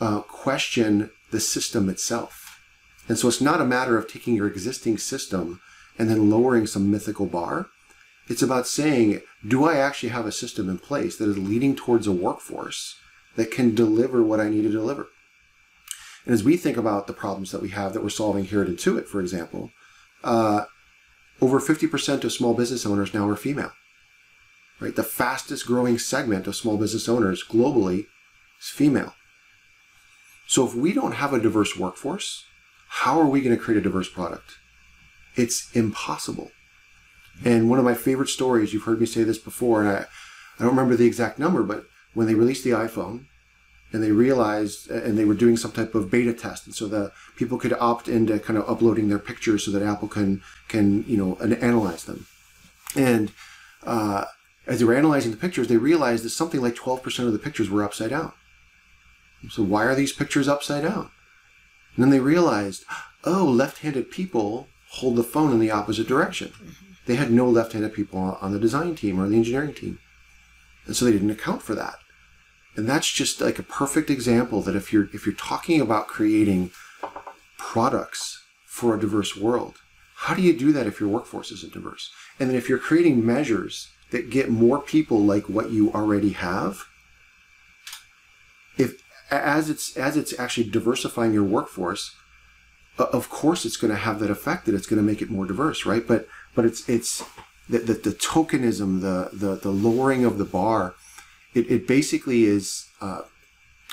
uh, 0.00 0.20
question 0.20 1.10
the 1.30 1.40
system 1.40 1.88
itself. 1.88 2.60
And 3.08 3.18
so 3.18 3.28
it's 3.28 3.40
not 3.40 3.60
a 3.60 3.66
matter 3.66 3.96
of 3.96 4.08
taking 4.08 4.34
your 4.34 4.46
existing 4.46 4.98
system 4.98 5.60
and 5.98 6.10
then 6.10 6.30
lowering 6.30 6.66
some 6.66 6.90
mythical 6.90 7.26
bar. 7.26 7.66
It's 8.28 8.42
about 8.42 8.66
saying, 8.66 9.20
do 9.46 9.64
I 9.64 9.76
actually 9.76 10.08
have 10.08 10.26
a 10.26 10.32
system 10.32 10.68
in 10.68 10.78
place 10.78 11.16
that 11.16 11.28
is 11.28 11.38
leading 11.38 11.76
towards 11.76 12.06
a 12.06 12.12
workforce 12.12 12.96
that 13.36 13.50
can 13.50 13.74
deliver 13.74 14.22
what 14.22 14.40
I 14.40 14.48
need 14.48 14.62
to 14.62 14.70
deliver? 14.70 15.08
And 16.24 16.34
as 16.34 16.42
we 16.42 16.56
think 16.56 16.76
about 16.76 17.06
the 17.06 17.12
problems 17.12 17.52
that 17.52 17.62
we 17.62 17.68
have 17.70 17.92
that 17.92 18.02
we're 18.02 18.08
solving 18.08 18.44
here 18.44 18.62
at 18.62 18.68
Intuit, 18.68 19.06
for 19.06 19.20
example, 19.20 19.70
uh, 20.24 20.64
over 21.40 21.60
50% 21.60 22.24
of 22.24 22.32
small 22.32 22.54
business 22.54 22.84
owners 22.84 23.14
now 23.14 23.28
are 23.28 23.36
female. 23.36 23.72
Right? 24.80 24.96
The 24.96 25.04
fastest 25.04 25.66
growing 25.66 25.98
segment 25.98 26.46
of 26.46 26.56
small 26.56 26.76
business 26.76 27.08
owners 27.08 27.44
globally 27.44 28.06
is 28.60 28.68
female. 28.68 29.14
So 30.46 30.64
if 30.64 30.74
we 30.74 30.92
don't 30.92 31.12
have 31.12 31.32
a 31.32 31.40
diverse 31.40 31.76
workforce, 31.76 32.44
how 32.88 33.20
are 33.20 33.26
we 33.26 33.40
going 33.40 33.56
to 33.56 33.62
create 33.62 33.78
a 33.78 33.82
diverse 33.82 34.08
product? 34.08 34.58
It's 35.34 35.70
impossible. 35.74 36.50
And 37.44 37.68
one 37.68 37.78
of 37.78 37.84
my 37.84 37.94
favorite 37.94 38.28
stories, 38.28 38.72
you've 38.72 38.84
heard 38.84 39.00
me 39.00 39.06
say 39.06 39.24
this 39.24 39.38
before, 39.38 39.82
and 39.82 39.90
I, 39.90 40.06
I 40.58 40.62
don't 40.62 40.70
remember 40.70 40.96
the 40.96 41.06
exact 41.06 41.38
number, 41.38 41.62
but 41.62 41.84
when 42.14 42.26
they 42.26 42.34
released 42.34 42.64
the 42.64 42.70
iPhone 42.70 43.26
and 43.92 44.02
they 44.02 44.12
realized, 44.12 44.90
and 44.90 45.18
they 45.18 45.24
were 45.24 45.34
doing 45.34 45.56
some 45.56 45.72
type 45.72 45.94
of 45.94 46.10
beta 46.10 46.32
test, 46.32 46.66
and 46.66 46.74
so 46.74 46.86
the 46.88 47.12
people 47.36 47.58
could 47.58 47.74
opt 47.74 48.08
into 48.08 48.38
kind 48.38 48.58
of 48.58 48.68
uploading 48.68 49.08
their 49.08 49.18
pictures 49.18 49.64
so 49.64 49.70
that 49.72 49.82
Apple 49.82 50.08
can, 50.08 50.42
can 50.68 51.04
you 51.06 51.16
know, 51.16 51.36
analyze 51.36 52.04
them. 52.04 52.26
And 52.96 53.32
uh, 53.84 54.24
as 54.66 54.78
they 54.78 54.84
were 54.84 54.94
analyzing 54.94 55.30
the 55.30 55.36
pictures, 55.36 55.68
they 55.68 55.76
realized 55.76 56.24
that 56.24 56.30
something 56.30 56.60
like 56.60 56.74
12% 56.74 57.26
of 57.26 57.32
the 57.32 57.38
pictures 57.38 57.68
were 57.68 57.84
upside 57.84 58.10
down. 58.10 58.32
So 59.50 59.62
why 59.62 59.84
are 59.84 59.94
these 59.94 60.12
pictures 60.12 60.48
upside 60.48 60.82
down? 60.82 61.10
And 61.94 62.02
then 62.02 62.10
they 62.10 62.20
realized, 62.20 62.84
oh, 63.24 63.44
left-handed 63.44 64.10
people 64.10 64.68
hold 64.90 65.16
the 65.16 65.24
phone 65.24 65.52
in 65.52 65.58
the 65.58 65.70
opposite 65.70 66.08
direction. 66.08 66.48
Mm-hmm. 66.48 66.92
They 67.06 67.16
had 67.16 67.30
no 67.30 67.48
left-handed 67.48 67.94
people 67.94 68.18
on- 68.18 68.36
on 68.40 68.52
the 68.52 68.58
design 68.58 68.96
team 68.96 69.20
or 69.20 69.28
the 69.28 69.36
engineering 69.36 69.74
team. 69.74 69.98
And 70.86 70.96
so 70.96 71.04
they 71.04 71.12
didn't 71.12 71.30
account 71.30 71.62
for 71.62 71.74
that. 71.74 71.96
And 72.76 72.88
that's 72.88 73.10
just 73.10 73.40
like 73.40 73.58
a 73.58 73.62
perfect 73.62 74.10
example 74.10 74.60
that 74.62 74.76
if 74.76 74.92
you're 74.92 75.08
if 75.14 75.24
you're 75.24 75.34
talking 75.34 75.80
about 75.80 76.08
creating 76.08 76.70
products 77.58 78.42
for 78.66 78.94
a 78.94 79.00
diverse 79.00 79.34
world, 79.34 79.76
how 80.16 80.34
do 80.34 80.42
you 80.42 80.52
do 80.52 80.72
that 80.72 80.86
if 80.86 81.00
your 81.00 81.08
workforce 81.08 81.50
isn't 81.50 81.72
diverse? 81.72 82.10
And 82.38 82.50
then 82.50 82.56
if 82.56 82.68
you're 82.68 82.78
creating 82.78 83.24
measures 83.24 83.88
that 84.10 84.30
get 84.30 84.50
more 84.50 84.80
people 84.80 85.20
like 85.20 85.48
what 85.48 85.70
you 85.70 85.90
already 85.92 86.30
have, 86.30 86.84
if 88.76 89.02
as 89.30 89.68
it's 89.70 89.96
as 89.96 90.16
it's 90.16 90.38
actually 90.38 90.70
diversifying 90.70 91.32
your 91.32 91.44
workforce, 91.44 92.14
of 92.98 93.28
course 93.28 93.64
it's 93.64 93.76
going 93.76 93.92
to 93.92 93.98
have 93.98 94.20
that 94.20 94.30
effect 94.30 94.66
that 94.66 94.74
it's 94.74 94.86
going 94.86 95.00
to 95.00 95.06
make 95.06 95.22
it 95.22 95.30
more 95.30 95.46
diverse, 95.46 95.84
right? 95.86 96.06
But 96.06 96.28
but 96.54 96.64
it's 96.64 96.88
it's 96.88 97.24
the 97.68 97.78
the, 97.78 97.94
the 97.94 98.10
tokenism, 98.10 99.00
the, 99.00 99.30
the 99.32 99.56
the 99.56 99.70
lowering 99.70 100.24
of 100.24 100.38
the 100.38 100.44
bar, 100.44 100.94
it, 101.54 101.70
it 101.70 101.86
basically 101.86 102.44
is 102.44 102.88
uh, 103.00 103.22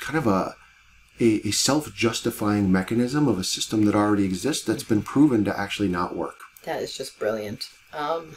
kind 0.00 0.18
of 0.18 0.26
a 0.26 0.54
a, 1.20 1.46
a 1.46 1.50
self-justifying 1.52 2.70
mechanism 2.72 3.28
of 3.28 3.38
a 3.38 3.44
system 3.44 3.84
that 3.84 3.94
already 3.94 4.24
exists 4.24 4.64
that's 4.64 4.82
been 4.82 5.02
proven 5.02 5.44
to 5.44 5.58
actually 5.58 5.88
not 5.88 6.16
work. 6.16 6.36
That 6.64 6.82
is 6.82 6.96
just 6.96 7.18
brilliant. 7.18 7.68
Um, 7.92 8.36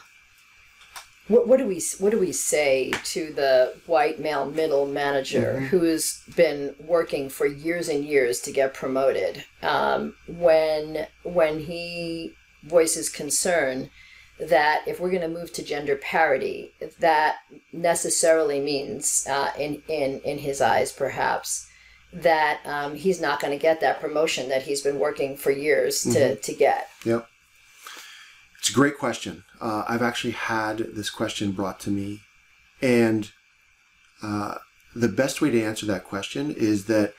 what, 1.27 1.47
what 1.47 1.57
do 1.57 1.67
we 1.67 1.81
what 1.99 2.11
do 2.11 2.19
we 2.19 2.31
say 2.31 2.91
to 3.03 3.33
the 3.33 3.73
white 3.85 4.19
male 4.19 4.45
middle 4.45 4.85
manager 4.85 5.59
who's 5.59 6.23
been 6.35 6.75
working 6.79 7.29
for 7.29 7.45
years 7.45 7.89
and 7.89 8.05
years 8.05 8.39
to 8.41 8.51
get 8.51 8.73
promoted 8.73 9.43
um, 9.61 10.15
when 10.27 11.07
when 11.23 11.59
he 11.59 12.33
voices 12.63 13.09
concern 13.09 13.89
that 14.39 14.83
if 14.85 14.99
we're 14.99 15.09
going 15.09 15.21
to 15.21 15.27
move 15.27 15.51
to 15.53 15.63
gender 15.63 15.95
parity, 15.95 16.71
that 16.99 17.37
necessarily 17.73 18.59
means, 18.59 19.25
uh, 19.29 19.51
in 19.57 19.81
in 19.87 20.19
in 20.21 20.37
his 20.37 20.61
eyes, 20.61 20.91
perhaps 20.91 21.67
that 22.13 22.61
um, 22.65 22.95
he's 22.95 23.19
not 23.19 23.41
going 23.41 23.51
to 23.51 23.61
get 23.61 23.81
that 23.81 23.99
promotion 23.99 24.49
that 24.49 24.63
he's 24.63 24.81
been 24.81 24.99
working 24.99 25.35
for 25.35 25.51
years 25.51 26.03
to 26.03 26.35
to 26.35 26.53
get. 26.53 26.89
Yep. 27.03 27.27
It's 28.59 28.69
a 28.69 28.73
great 28.73 28.97
question. 28.97 29.43
Uh, 29.61 29.83
I've 29.87 30.01
actually 30.01 30.31
had 30.31 30.77
this 30.77 31.09
question 31.09 31.51
brought 31.51 31.79
to 31.81 31.91
me, 31.91 32.21
and 32.81 33.31
uh, 34.21 34.55
the 34.95 35.07
best 35.07 35.41
way 35.41 35.51
to 35.51 35.63
answer 35.63 35.85
that 35.85 36.03
question 36.03 36.51
is 36.51 36.85
that 36.85 37.13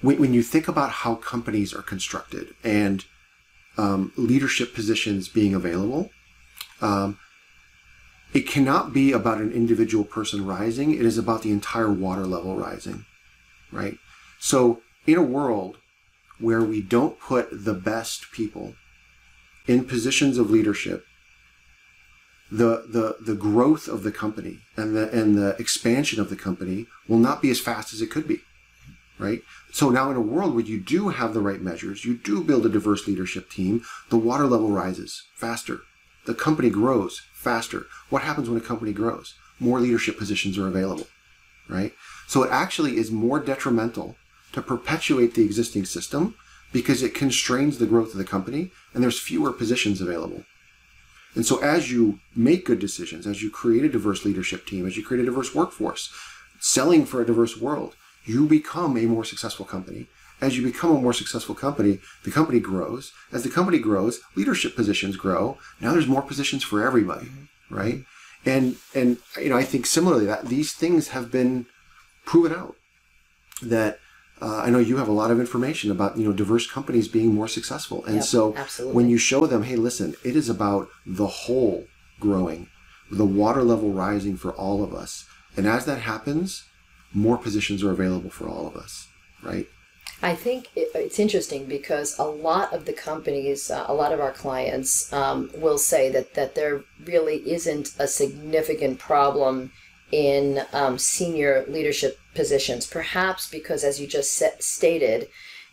when, 0.00 0.18
when 0.18 0.34
you 0.34 0.42
think 0.42 0.68
about 0.68 0.90
how 0.90 1.14
companies 1.14 1.72
are 1.72 1.82
constructed 1.82 2.54
and 2.64 3.04
um, 3.78 4.12
leadership 4.16 4.74
positions 4.74 5.28
being 5.28 5.54
available, 5.54 6.10
um, 6.80 7.18
it 8.34 8.48
cannot 8.48 8.92
be 8.92 9.12
about 9.12 9.40
an 9.40 9.52
individual 9.52 10.04
person 10.04 10.46
rising. 10.46 10.92
It 10.92 11.02
is 11.02 11.18
about 11.18 11.42
the 11.42 11.52
entire 11.52 11.92
water 11.92 12.26
level 12.26 12.56
rising, 12.56 13.04
right? 13.70 13.98
So 14.40 14.82
in 15.06 15.16
a 15.16 15.22
world 15.22 15.76
where 16.38 16.62
we 16.62 16.82
don't 16.82 17.20
put 17.20 17.64
the 17.64 17.74
best 17.74 18.32
people 18.32 18.74
in 19.66 19.84
positions 19.84 20.38
of 20.38 20.50
leadership, 20.50 21.04
the, 22.50 22.84
the, 22.88 23.16
the 23.20 23.34
growth 23.34 23.88
of 23.88 24.02
the 24.02 24.12
company 24.12 24.58
and 24.76 24.94
the, 24.94 25.10
and 25.10 25.36
the 25.38 25.56
expansion 25.58 26.20
of 26.20 26.28
the 26.28 26.36
company 26.36 26.86
will 27.08 27.18
not 27.18 27.40
be 27.40 27.50
as 27.50 27.60
fast 27.60 27.94
as 27.94 28.02
it 28.02 28.10
could 28.10 28.28
be, 28.28 28.40
right? 29.18 29.40
So 29.72 29.88
now 29.88 30.10
in 30.10 30.16
a 30.16 30.20
world 30.20 30.54
where 30.54 30.64
you 30.64 30.78
do 30.78 31.08
have 31.08 31.32
the 31.32 31.40
right 31.40 31.62
measures, 31.62 32.04
you 32.04 32.14
do 32.14 32.44
build 32.44 32.66
a 32.66 32.68
diverse 32.68 33.06
leadership 33.06 33.50
team, 33.50 33.82
the 34.10 34.18
water 34.18 34.46
level 34.46 34.70
rises 34.70 35.22
faster. 35.34 35.80
The 36.26 36.34
company 36.34 36.68
grows 36.68 37.22
faster. 37.32 37.86
What 38.10 38.22
happens 38.22 38.48
when 38.48 38.58
a 38.58 38.64
company 38.64 38.92
grows? 38.92 39.34
More 39.58 39.80
leadership 39.80 40.18
positions 40.18 40.58
are 40.58 40.68
available, 40.68 41.06
right? 41.68 41.94
So 42.26 42.42
it 42.42 42.50
actually 42.52 42.98
is 42.98 43.10
more 43.10 43.40
detrimental 43.40 44.16
to 44.52 44.60
perpetuate 44.60 45.34
the 45.34 45.44
existing 45.44 45.86
system 45.86 46.34
because 46.72 47.02
it 47.02 47.14
constrains 47.14 47.78
the 47.78 47.86
growth 47.86 48.12
of 48.12 48.18
the 48.18 48.24
company 48.24 48.70
and 48.94 49.02
there's 49.02 49.20
fewer 49.20 49.52
positions 49.52 50.00
available. 50.00 50.44
And 51.34 51.46
so 51.46 51.58
as 51.62 51.90
you 51.90 52.20
make 52.36 52.66
good 52.66 52.78
decisions, 52.78 53.26
as 53.26 53.42
you 53.42 53.50
create 53.50 53.84
a 53.84 53.88
diverse 53.88 54.24
leadership 54.24 54.66
team, 54.66 54.86
as 54.86 54.96
you 54.96 55.04
create 55.04 55.22
a 55.22 55.26
diverse 55.26 55.54
workforce, 55.54 56.12
selling 56.60 57.06
for 57.06 57.20
a 57.20 57.26
diverse 57.26 57.56
world, 57.56 57.94
you 58.24 58.46
become 58.46 58.96
a 58.96 59.06
more 59.06 59.24
successful 59.24 59.64
company. 59.64 60.06
As 60.40 60.56
you 60.56 60.64
become 60.64 60.90
a 60.90 61.00
more 61.00 61.12
successful 61.12 61.54
company, 61.54 62.00
the 62.24 62.30
company 62.30 62.60
grows. 62.60 63.12
As 63.32 63.44
the 63.44 63.48
company 63.48 63.78
grows, 63.78 64.20
leadership 64.34 64.74
positions 64.74 65.16
grow. 65.16 65.56
Now 65.80 65.92
there's 65.92 66.06
more 66.06 66.22
positions 66.22 66.64
for 66.64 66.84
everybody, 66.84 67.26
mm-hmm. 67.26 67.74
right? 67.74 68.04
And 68.44 68.76
and 68.94 69.18
you 69.40 69.50
know, 69.50 69.56
I 69.56 69.62
think 69.62 69.86
similarly 69.86 70.26
that 70.26 70.46
these 70.46 70.72
things 70.72 71.08
have 71.08 71.30
been 71.30 71.66
proven 72.24 72.52
out 72.52 72.74
that 73.62 73.98
uh, 74.42 74.62
I 74.64 74.70
know 74.70 74.78
you 74.78 74.96
have 74.96 75.08
a 75.08 75.12
lot 75.12 75.30
of 75.30 75.38
information 75.38 75.90
about 75.92 76.18
you 76.18 76.24
know 76.24 76.32
diverse 76.32 76.66
companies 76.66 77.06
being 77.06 77.32
more 77.32 77.48
successful, 77.48 78.04
and 78.06 78.16
Yep, 78.16 78.24
so 78.24 78.54
absolutely. 78.56 78.96
when 78.96 79.08
you 79.08 79.16
show 79.16 79.46
them, 79.46 79.62
hey, 79.62 79.76
listen, 79.76 80.16
it 80.24 80.34
is 80.34 80.48
about 80.48 80.88
the 81.06 81.28
whole 81.28 81.86
growing, 82.18 82.68
the 83.10 83.24
water 83.24 83.62
level 83.62 83.92
rising 83.92 84.36
for 84.36 84.52
all 84.52 84.82
of 84.82 84.92
us, 84.92 85.26
and 85.56 85.66
as 85.66 85.84
that 85.86 86.00
happens, 86.00 86.64
more 87.14 87.38
positions 87.38 87.84
are 87.84 87.92
available 87.92 88.30
for 88.30 88.48
all 88.48 88.66
of 88.66 88.74
us, 88.74 89.06
right? 89.44 89.68
I 90.24 90.34
think 90.34 90.68
it's 90.76 91.18
interesting 91.18 91.66
because 91.66 92.16
a 92.18 92.24
lot 92.24 92.72
of 92.72 92.84
the 92.84 92.92
companies, 92.92 93.70
uh, 93.70 93.84
a 93.88 93.94
lot 93.94 94.12
of 94.12 94.20
our 94.20 94.30
clients 94.30 95.12
um, 95.12 95.50
will 95.56 95.78
say 95.78 96.10
that, 96.10 96.34
that 96.34 96.54
there 96.54 96.84
really 97.04 97.38
isn't 97.50 97.94
a 97.98 98.06
significant 98.06 99.00
problem 99.00 99.72
in 100.12 100.62
um, 100.72 100.98
senior 100.98 101.64
leadership 101.68 102.20
positions. 102.34 102.86
Perhaps 102.86 103.50
because, 103.50 103.82
as 103.82 104.00
you 104.00 104.06
just 104.06 104.34
sa- 104.34 104.58
stated, 104.60 105.28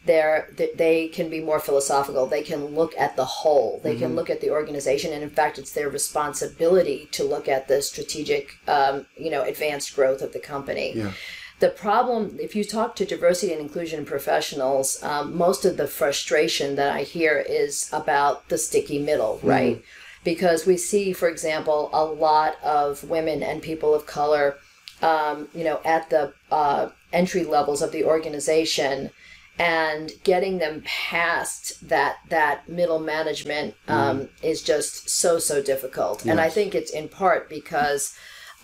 they're, 0.05 0.49
they 0.75 1.09
can 1.09 1.29
be 1.29 1.41
more 1.41 1.59
philosophical. 1.59 2.25
They 2.25 2.41
can 2.41 2.67
look 2.67 2.95
at 2.97 3.17
the 3.17 3.25
whole. 3.25 3.81
They 3.83 3.97
can 3.97 4.15
look 4.15 4.29
at 4.29 4.39
the 4.39 4.49
organization, 4.49 5.11
and 5.11 5.21
in 5.21 5.29
fact, 5.29 5.59
it's 5.59 5.73
their 5.73 5.89
responsibility 5.89 7.09
to 7.11 7.25
look 7.25 7.49
at 7.49 7.67
the 7.67 7.81
strategic, 7.81 8.57
um, 8.67 9.05
you 9.17 9.29
know, 9.29 9.43
advanced 9.43 9.93
growth 9.95 10.21
of 10.21 10.31
the 10.31 10.39
company. 10.39 10.93
Yeah. 10.95 11.11
The 11.59 11.69
problem, 11.69 12.37
if 12.39 12.55
you 12.55 12.63
talk 12.63 12.95
to 12.95 13.05
diversity 13.05 13.51
and 13.51 13.61
inclusion 13.61 14.05
professionals, 14.05 15.03
um, 15.03 15.35
most 15.37 15.65
of 15.65 15.75
the 15.75 15.87
frustration 15.87 16.75
that 16.77 16.95
I 16.95 17.03
hear 17.03 17.37
is 17.37 17.89
about 17.91 18.47
the 18.47 18.57
sticky 18.57 18.99
middle, 18.99 19.41
right? 19.43 19.83
Because 20.23 20.65
we 20.65 20.77
see, 20.77 21.13
for 21.13 21.29
example, 21.29 21.89
a 21.93 22.03
lot 22.03 22.55
of 22.63 23.03
women 23.03 23.41
and 23.41 23.61
people 23.61 23.93
of 23.95 24.05
color, 24.05 24.57
um, 25.01 25.47
you 25.53 25.63
know, 25.63 25.79
at 25.85 26.09
the 26.09 26.33
uh, 26.51 26.89
entry 27.13 27.43
levels 27.43 27.81
of 27.81 27.91
the 27.91 28.03
organization, 28.03 29.11
and 29.57 30.11
getting 30.23 30.57
them 30.57 30.81
past 30.85 31.87
that 31.89 32.17
that 32.29 32.67
middle 32.69 32.99
management 32.99 33.75
um, 33.87 34.29
is 34.41 34.61
just 34.61 35.09
so 35.09 35.39
so 35.39 35.61
difficult. 35.61 36.25
And 36.25 36.39
I 36.39 36.49
think 36.49 36.73
it's 36.73 36.91
in 36.91 37.09
part 37.09 37.49
because 37.49 38.13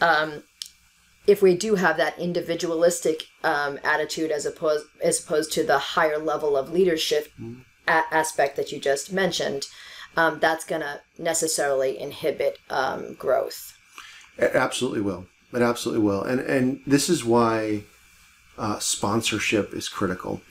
um, 0.02 0.44
if 1.28 1.42
we 1.42 1.56
do 1.56 1.76
have 1.76 1.98
that 1.98 2.18
individualistic 2.20 3.24
um, 3.44 3.80
attitude 3.84 4.32
as 4.32 4.46
opposed 4.46 4.86
as 5.04 5.24
opposed 5.24 5.52
to 5.54 5.64
the 5.64 5.80
higher 5.80 6.18
level 6.18 6.56
of 6.56 6.72
leadership 6.72 7.32
a- 7.88 8.04
aspect 8.12 8.56
that 8.56 8.72
you 8.72 8.80
just 8.80 9.12
mentioned, 9.12 9.68
um, 10.18 10.40
that's 10.40 10.66
going 10.66 10.82
to 10.82 11.02
necessarily 11.18 12.00
inhibit 12.00 12.60
um, 12.70 13.14
growth. 13.16 13.78
It 14.38 14.56
absolutely 14.56 15.02
will. 15.02 15.28
It 15.54 15.62
absolutely 15.62 16.04
will. 16.04 16.24
And 16.24 16.40
and 16.42 16.82
this 16.86 17.10
is 17.10 17.24
why 17.24 17.84
uh, 18.58 18.80
sponsorship 18.80 19.74
is 19.74 19.90
critical. 19.90 20.42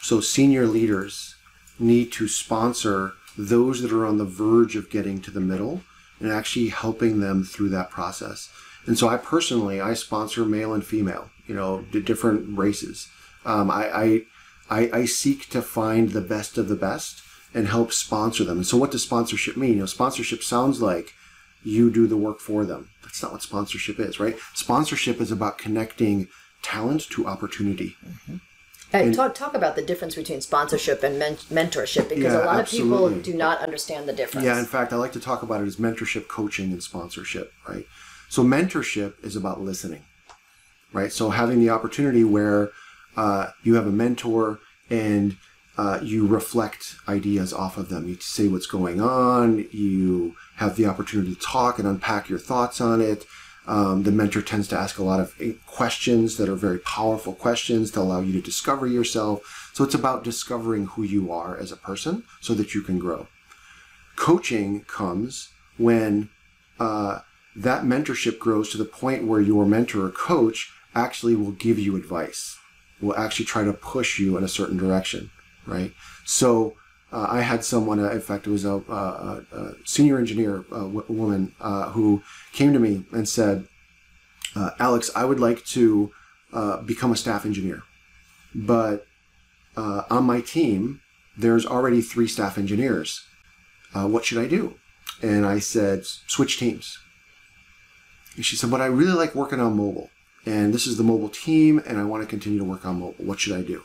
So 0.00 0.20
senior 0.20 0.66
leaders 0.66 1.34
need 1.78 2.12
to 2.12 2.28
sponsor 2.28 3.14
those 3.36 3.82
that 3.82 3.92
are 3.92 4.06
on 4.06 4.18
the 4.18 4.24
verge 4.24 4.76
of 4.76 4.90
getting 4.90 5.20
to 5.22 5.30
the 5.30 5.40
middle 5.40 5.82
and 6.20 6.30
actually 6.30 6.68
helping 6.68 7.20
them 7.20 7.42
through 7.42 7.70
that 7.70 7.90
process. 7.90 8.50
And 8.86 8.98
so 8.98 9.08
I 9.08 9.16
personally 9.16 9.80
I 9.80 9.94
sponsor 9.94 10.44
male 10.44 10.72
and 10.74 10.84
female, 10.84 11.30
you 11.46 11.54
know, 11.54 11.84
the 11.92 12.00
different 12.00 12.56
races. 12.56 13.08
Um, 13.44 13.70
I, 13.70 13.90
I 13.90 14.22
I 14.70 14.90
I 15.00 15.04
seek 15.04 15.48
to 15.50 15.62
find 15.62 16.10
the 16.10 16.20
best 16.20 16.58
of 16.58 16.68
the 16.68 16.76
best 16.76 17.23
and 17.54 17.68
help 17.68 17.92
sponsor 17.92 18.44
them. 18.44 18.58
And 18.58 18.66
so 18.66 18.76
what 18.76 18.90
does 18.90 19.02
sponsorship 19.02 19.56
mean? 19.56 19.74
You 19.74 19.80
know, 19.80 19.86
sponsorship 19.86 20.42
sounds 20.42 20.82
like 20.82 21.14
you 21.62 21.90
do 21.90 22.06
the 22.06 22.16
work 22.16 22.40
for 22.40 22.64
them. 22.64 22.90
That's 23.02 23.22
not 23.22 23.32
what 23.32 23.42
sponsorship 23.42 23.98
is, 23.98 24.20
right? 24.20 24.36
Sponsorship 24.54 25.20
is 25.20 25.30
about 25.30 25.56
connecting 25.58 26.28
talent 26.62 27.02
to 27.10 27.26
opportunity. 27.26 27.96
Hey, 28.90 29.12
talk 29.12 29.34
talk 29.34 29.54
about 29.54 29.74
the 29.74 29.82
difference 29.82 30.14
between 30.14 30.40
sponsorship 30.40 31.02
and 31.02 31.18
men- 31.18 31.36
mentorship 31.50 32.08
because 32.08 32.32
Yeah, 32.32 32.44
a 32.44 32.46
lot 32.46 32.60
of 32.60 32.68
people 32.68 33.10
do 33.10 33.34
not 33.34 33.58
understand 33.58 34.08
the 34.08 34.12
difference. 34.12 34.44
Yeah, 34.44 34.58
in 34.58 34.66
fact, 34.66 34.92
I 34.92 34.96
like 34.96 35.12
to 35.12 35.20
talk 35.20 35.42
about 35.42 35.62
it 35.62 35.66
as 35.66 35.76
mentorship, 35.76 36.28
coaching, 36.28 36.70
and 36.70 36.82
sponsorship, 36.82 37.52
right? 37.68 37.86
So, 38.28 38.44
mentorship 38.44 39.14
is 39.24 39.34
about 39.34 39.60
listening, 39.60 40.04
right? 40.92 41.12
So, 41.12 41.30
having 41.30 41.58
the 41.58 41.70
opportunity 41.70 42.22
where 42.22 42.70
uh, 43.16 43.48
you 43.64 43.74
have 43.74 43.86
a 43.86 43.92
mentor 43.92 44.60
and 44.90 45.36
uh, 45.76 45.98
you 46.02 46.26
reflect 46.26 46.96
ideas 47.08 47.52
off 47.52 47.76
of 47.76 47.88
them. 47.88 48.08
You 48.08 48.16
say 48.20 48.48
what's 48.48 48.66
going 48.66 49.00
on, 49.00 49.66
you 49.72 50.36
have 50.56 50.76
the 50.76 50.86
opportunity 50.86 51.34
to 51.34 51.40
talk 51.40 51.78
and 51.78 51.88
unpack 51.88 52.28
your 52.28 52.38
thoughts 52.38 52.80
on 52.80 53.00
it. 53.00 53.24
Um, 53.66 54.02
the 54.02 54.12
mentor 54.12 54.42
tends 54.42 54.68
to 54.68 54.78
ask 54.78 54.98
a 54.98 55.02
lot 55.02 55.20
of 55.20 55.34
eh, 55.40 55.52
questions 55.66 56.36
that 56.36 56.50
are 56.50 56.54
very 56.54 56.78
powerful 56.78 57.32
questions 57.32 57.90
to 57.92 58.00
allow 58.00 58.20
you 58.20 58.32
to 58.34 58.40
discover 58.42 58.86
yourself. 58.86 59.70
So, 59.72 59.84
it's 59.84 59.94
about 59.94 60.22
discovering 60.22 60.84
who 60.86 61.02
you 61.02 61.32
are 61.32 61.56
as 61.56 61.72
a 61.72 61.76
person 61.76 62.24
so 62.42 62.52
that 62.54 62.74
you 62.74 62.82
can 62.82 62.98
grow 62.98 63.26
coaching 64.16 64.82
comes 64.82 65.50
when 65.76 66.28
uh, 66.78 67.20
that 67.56 67.84
mentorship 67.84 68.38
grows 68.38 68.70
to 68.70 68.78
the 68.78 68.84
point 68.84 69.26
where 69.26 69.40
your 69.40 69.66
mentor 69.66 70.06
or 70.06 70.10
coach 70.10 70.72
actually 70.94 71.34
will 71.34 71.52
give 71.52 71.78
you 71.78 71.96
advice, 71.96 72.58
will 73.00 73.16
actually 73.16 73.44
try 73.44 73.64
to 73.64 73.72
push 73.72 74.18
you 74.18 74.36
in 74.36 74.44
a 74.44 74.48
certain 74.48 74.76
direction, 74.76 75.30
right? 75.66 75.92
So 76.24 76.74
uh, 77.12 77.26
I 77.30 77.40
had 77.42 77.64
someone, 77.64 78.00
uh, 78.00 78.10
in 78.10 78.20
fact, 78.20 78.46
it 78.46 78.50
was 78.50 78.64
a, 78.64 78.74
a, 78.88 79.44
a 79.52 79.72
senior 79.84 80.18
engineer 80.18 80.64
uh, 80.72 80.80
w- 80.80 81.04
woman 81.08 81.54
uh, 81.60 81.90
who 81.90 82.22
came 82.52 82.72
to 82.72 82.78
me 82.78 83.04
and 83.12 83.28
said, 83.28 83.66
uh, 84.56 84.70
Alex, 84.78 85.10
I 85.14 85.24
would 85.24 85.40
like 85.40 85.64
to 85.66 86.10
uh, 86.52 86.82
become 86.82 87.12
a 87.12 87.16
staff 87.16 87.44
engineer, 87.44 87.82
but 88.54 89.06
uh, 89.76 90.02
on 90.10 90.24
my 90.24 90.40
team, 90.40 91.00
there's 91.36 91.66
already 91.66 92.00
three 92.00 92.28
staff 92.28 92.56
engineers 92.56 93.24
uh, 93.94 94.06
what 94.06 94.24
should 94.24 94.38
I 94.38 94.46
do? 94.46 94.74
And 95.22 95.46
I 95.46 95.58
said, 95.60 96.04
switch 96.04 96.58
teams. 96.58 96.98
And 98.36 98.44
she 98.44 98.56
said, 98.56 98.70
but 98.70 98.80
I 98.80 98.86
really 98.86 99.12
like 99.12 99.34
working 99.34 99.60
on 99.60 99.76
mobile. 99.76 100.10
And 100.44 100.74
this 100.74 100.86
is 100.86 100.98
the 100.98 101.04
mobile 101.04 101.28
team, 101.28 101.80
and 101.86 101.98
I 101.98 102.04
want 102.04 102.22
to 102.22 102.28
continue 102.28 102.58
to 102.58 102.64
work 102.64 102.84
on 102.84 103.00
mobile. 103.00 103.24
What 103.24 103.40
should 103.40 103.56
I 103.56 103.62
do? 103.62 103.82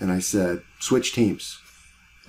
And 0.00 0.12
I 0.12 0.18
said, 0.18 0.62
switch 0.78 1.12
teams. 1.12 1.58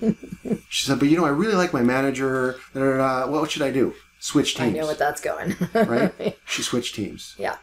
she 0.68 0.86
said, 0.86 0.98
but 0.98 1.08
you 1.08 1.16
know, 1.16 1.24
I 1.24 1.30
really 1.30 1.54
like 1.54 1.72
my 1.72 1.82
manager. 1.82 2.56
Da, 2.74 2.80
da, 2.80 2.96
da. 2.96 3.30
What 3.30 3.50
should 3.50 3.62
I 3.62 3.70
do? 3.70 3.94
Switch 4.20 4.56
teams. 4.56 4.74
I 4.74 4.78
know 4.78 4.86
what 4.86 4.98
that's 4.98 5.20
going. 5.20 5.56
right? 5.74 6.38
She 6.46 6.62
switched 6.62 6.94
teams. 6.94 7.34
yeah. 7.38 7.56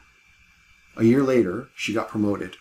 A 0.98 1.04
year 1.04 1.24
later, 1.24 1.70
she 1.76 1.94
got 1.94 2.08
promoted. 2.08 2.56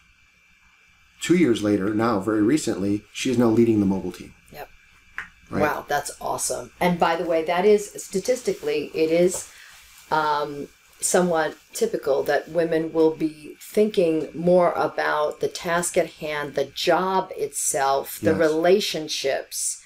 Two 1.21 1.37
years 1.37 1.63
later, 1.63 1.95
now, 1.95 2.19
very 2.19 2.43
recently, 2.43 3.05
she 3.13 3.31
is 3.31 3.39
now 3.39 3.47
leading 3.47 3.79
the 3.79 3.87
mobile 3.87 4.11
team. 4.11 4.35
Yep. 4.53 4.69
Right? 5.51 5.63
Wow, 5.63 5.87
that's 5.89 6.11
awesome. 6.21 6.73
And 6.81 6.99
by 6.99 7.15
the 7.15 7.25
way, 7.25 7.45
that 7.45 7.65
is 7.65 7.93
statistically, 8.03 8.91
it 8.93 9.11
is 9.11 9.49
um, 10.11 10.69
somewhat 11.05 11.57
typical 11.73 12.23
that 12.25 12.49
women 12.49 12.93
will 12.93 13.15
be 13.15 13.57
thinking 13.61 14.29
more 14.35 14.73
about 14.73 15.41
the 15.41 15.49
task 15.49 15.97
at 15.99 16.11
hand, 16.23 16.55
the 16.55 16.65
job 16.65 17.31
itself, 17.37 18.19
the 18.21 18.31
Yes. 18.31 18.39
relationships, 18.39 19.83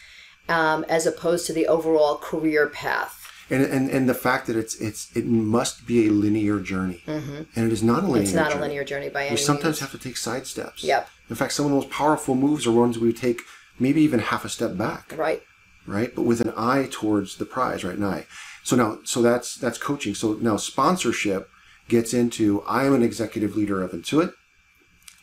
um, 0.48 0.85
as 0.88 1.07
opposed 1.07 1.46
to 1.46 1.52
the 1.52 1.66
overall 1.66 2.16
career 2.16 2.68
path. 2.68 3.14
And, 3.50 3.62
and 3.64 3.90
and 3.90 4.07
the 4.09 4.14
fact 4.14 4.46
that 4.48 4.57
it's 4.57 4.74
it's 4.88 5.09
it 5.16 5.24
must 5.26 5.87
be 5.87 6.07
a 6.07 6.11
linear 6.11 6.61
journey, 6.61 7.02
mm-hmm. 7.07 7.42
and 7.57 7.66
it 7.66 7.72
is 7.72 7.83
not 7.83 8.02
a 8.04 8.07
linear. 8.07 8.22
It's 8.22 8.35
not 8.35 8.50
journey. 8.50 8.59
a 8.59 8.66
linear 8.66 8.85
journey 8.85 9.09
by 9.09 9.22
any 9.22 9.31
We 9.31 9.37
sometimes 9.38 9.64
means. 9.64 9.81
have 9.81 9.90
to 9.92 9.98
take 9.98 10.18
side 10.18 10.46
steps. 10.46 10.85
Yep. 10.85 11.09
In 11.31 11.37
fact, 11.37 11.52
some 11.54 11.64
of 11.64 11.70
the 11.70 11.76
most 11.76 11.88
powerful 11.90 12.35
moves 12.35 12.66
are 12.66 12.72
ones 12.72 12.98
we 12.98 13.12
take 13.12 13.40
maybe 13.78 14.02
even 14.02 14.20
half 14.20 14.44
a 14.44 14.50
step 14.50 14.76
back. 14.76 15.14
Right. 15.16 15.42
right? 15.87 16.14
But 16.14 16.22
with 16.22 16.40
an 16.42 16.52
eye 16.59 16.88
towards 16.90 17.37
the 17.37 17.46
prize, 17.46 17.85
right? 17.85 17.96
An 17.96 18.04
eye. 18.04 18.26
So 18.68 18.76
now, 18.76 18.98
so 19.02 19.22
that's 19.22 19.54
that's 19.54 19.78
coaching. 19.78 20.14
So 20.14 20.35
now 20.35 20.59
sponsorship 20.59 21.48
gets 21.88 22.12
into 22.12 22.62
I 22.68 22.85
am 22.85 22.92
an 22.92 23.02
executive 23.02 23.57
leader 23.57 23.83
of 23.83 23.92
Intuit. 23.92 24.35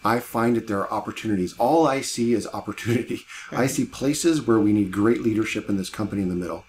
I 0.03 0.19
find 0.19 0.55
that 0.55 0.65
there 0.65 0.79
are 0.79 0.91
opportunities. 0.91 1.53
All 1.59 1.85
I 1.85 2.01
see 2.01 2.33
is 2.33 2.47
opportunity. 2.47 3.19
I 3.51 3.67
see 3.67 3.85
places 3.85 4.41
where 4.41 4.57
we 4.57 4.73
need 4.73 4.91
great 4.91 5.21
leadership 5.21 5.69
in 5.69 5.77
this 5.77 5.91
company 5.91 6.23
in 6.23 6.29
the 6.29 6.35
middle. 6.35 6.65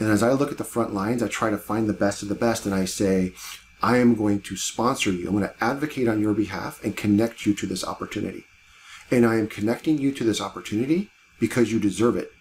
And 0.00 0.10
as 0.10 0.20
I 0.20 0.32
look 0.32 0.50
at 0.50 0.58
the 0.58 0.64
front 0.64 0.92
lines, 0.92 1.22
I 1.22 1.28
try 1.28 1.50
to 1.50 1.58
find 1.58 1.88
the 1.88 1.92
best 1.92 2.24
of 2.24 2.28
the 2.28 2.34
best 2.34 2.66
and 2.66 2.74
I 2.74 2.86
say, 2.86 3.32
I 3.80 3.98
am 3.98 4.16
going 4.16 4.40
to 4.40 4.56
sponsor 4.56 5.12
you. 5.12 5.28
I'm 5.28 5.36
going 5.36 5.48
to 5.48 5.64
advocate 5.64 6.08
on 6.08 6.20
your 6.20 6.34
behalf 6.34 6.82
and 6.82 6.96
connect 6.96 7.46
you 7.46 7.54
to 7.54 7.66
this 7.66 7.84
opportunity. 7.84 8.46
And 9.12 9.24
I 9.24 9.36
am 9.36 9.46
connecting 9.46 9.98
you 9.98 10.10
to 10.10 10.24
this 10.24 10.40
opportunity 10.40 11.08
because 11.38 11.70
you 11.70 11.78
deserve 11.78 12.16
it. 12.16 12.32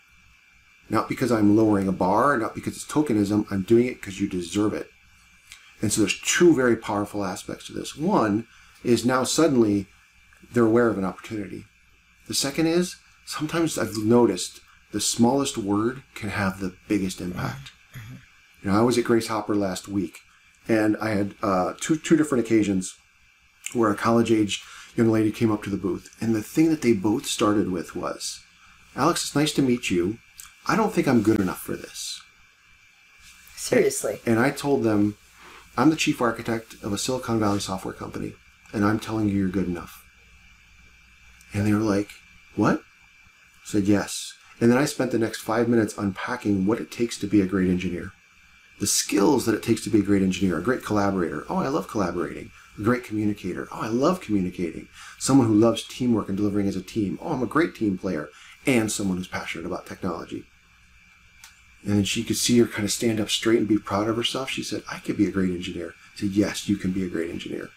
Not 0.90 1.10
because 1.10 1.32
I'm 1.32 1.56
lowering 1.56 1.88
a 1.88 1.92
bar, 1.92 2.38
not 2.38 2.54
because 2.54 2.76
it's 2.76 2.86
tokenism. 2.86 3.52
I'm 3.52 3.64
doing 3.64 3.88
it 3.88 3.96
because 3.96 4.22
you 4.22 4.30
deserve 4.30 4.74
it. 4.74 4.90
And 5.82 5.92
so 5.92 6.02
there's 6.02 6.22
two 6.22 6.56
very 6.56 6.76
powerful 6.76 7.26
aspects 7.26 7.68
to 7.68 7.74
this. 7.74 7.96
One 7.96 8.48
is 8.84 9.06
now 9.06 9.24
suddenly 9.24 9.88
they're 10.54 10.66
aware 10.66 10.90
of 10.90 10.98
an 10.98 11.06
opportunity. 11.06 11.66
The 12.28 12.34
second 12.34 12.68
is 12.68 12.96
sometimes 13.26 13.78
I've 13.78 13.98
noticed 13.98 14.62
the 14.92 15.02
smallest 15.02 15.58
word 15.58 16.04
can 16.14 16.30
have 16.30 16.60
the 16.60 16.76
biggest 16.88 17.20
impact. 17.20 17.72
You 18.62 18.72
know, 18.72 18.80
I 18.80 18.82
was 18.82 18.98
at 18.98 19.04
Grace 19.04 19.28
Hopper 19.28 19.56
last 19.56 19.88
week, 19.88 20.20
and 20.68 20.98
I 20.98 21.10
had 21.10 21.36
uh, 21.44 21.74
two 21.80 21.98
two 21.98 22.16
different 22.16 22.46
occasions 22.46 22.96
where 23.74 23.92
a 23.92 23.96
college 23.96 24.32
age 24.32 24.64
young 24.96 25.10
lady 25.12 25.32
came 25.32 25.52
up 25.52 25.62
to 25.64 25.70
the 25.70 25.78
booth, 25.78 26.16
and 26.22 26.34
the 26.34 26.42
thing 26.42 26.70
that 26.70 26.82
they 26.82 26.94
both 26.94 27.26
started 27.26 27.72
with 27.72 27.96
was, 27.96 28.40
"Alex, 28.96 29.24
it's 29.26 29.36
nice 29.36 29.54
to 29.54 29.62
meet 29.62 29.92
you. 29.92 30.18
I 30.68 30.76
don't 30.76 30.94
think 30.94 31.08
I'm 31.08 31.22
good 31.22 31.40
enough 31.40 31.62
for 31.62 31.76
this." 31.76 32.22
Seriously. 33.56 34.20
And 34.26 34.40
I 34.40 34.52
told 34.52 34.84
them, 34.84 35.18
I'm 35.78 35.90
the 35.90 35.96
chief 35.96 36.22
architect 36.22 36.76
of 36.84 36.94
a 36.94 36.98
Silicon 36.98 37.40
Valley 37.40 37.60
software 37.60 37.94
company, 37.94 38.34
and 38.72 38.86
I'm 38.86 39.00
telling 39.00 39.28
you 39.28 39.36
you're 39.36 39.50
good 39.50 39.68
enough. 39.68 40.06
And 41.54 41.66
they 41.66 41.74
were 41.74 41.80
like, 41.80 42.10
What? 42.56 42.80
I 42.80 43.66
said, 43.66 43.84
Yes. 43.86 44.34
And 44.62 44.72
then 44.72 44.78
I 44.78 44.86
spent 44.86 45.12
the 45.12 45.18
next 45.20 45.42
five 45.42 45.68
minutes 45.68 45.98
unpacking 45.98 46.66
what 46.66 46.80
it 46.80 46.92
takes 46.92 47.18
to 47.20 47.28
be 47.28 47.42
a 47.42 47.46
great 47.46 47.70
engineer. 47.70 48.12
The 48.80 48.88
skills 48.88 49.46
that 49.46 49.56
it 49.56 49.64
takes 49.64 49.84
to 49.86 49.90
be 49.90 50.00
a 50.00 50.04
great 50.04 50.22
engineer, 50.22 50.60
a 50.60 50.64
great 50.64 50.84
collaborator. 50.84 51.46
Oh, 51.50 51.58
I 51.58 51.68
love 51.68 51.88
collaborating. 51.88 52.52
A 52.78 52.84
great 52.84 53.04
communicator. 53.04 53.68
Oh, 53.72 53.82
I 53.82 53.88
love 53.88 54.22
communicating. 54.22 54.90
Someone 55.18 55.48
who 55.48 55.56
loves 55.56 55.88
teamwork 55.88 56.28
and 56.28 56.38
delivering 56.38 56.68
as 56.68 56.76
a 56.76 56.82
team. 56.82 57.18
Oh, 57.22 57.34
I'm 57.34 57.44
a 57.44 57.48
great 57.48 57.74
team 57.74 57.98
player. 57.98 58.30
And 58.66 58.92
someone 58.92 59.18
who's 59.18 59.28
passionate 59.28 59.66
about 59.66 59.86
technology. 59.86 60.46
And 61.86 61.98
then 61.98 62.04
she 62.04 62.24
could 62.24 62.38
see 62.38 62.58
her 62.60 62.66
kind 62.66 62.84
of 62.84 62.92
stand 62.92 63.20
up 63.20 63.30
straight 63.30 63.60
and 63.60 63.68
be 63.68 63.78
proud 63.78 64.08
of 64.08 64.16
herself. 64.18 64.50
She 64.50 64.64
said, 64.64 64.82
I 64.92 64.98
could 65.00 65.18
be 65.18 65.28
a 65.28 65.32
great 65.32 65.52
engineer. 65.52 65.94
I 66.16 66.20
said, 66.20 66.30
Yes, 66.30 66.68
you 66.68 66.78
can 66.78 66.92
be 66.92 67.04
a 67.04 67.10
great 67.10 67.30
engineer. 67.30 67.70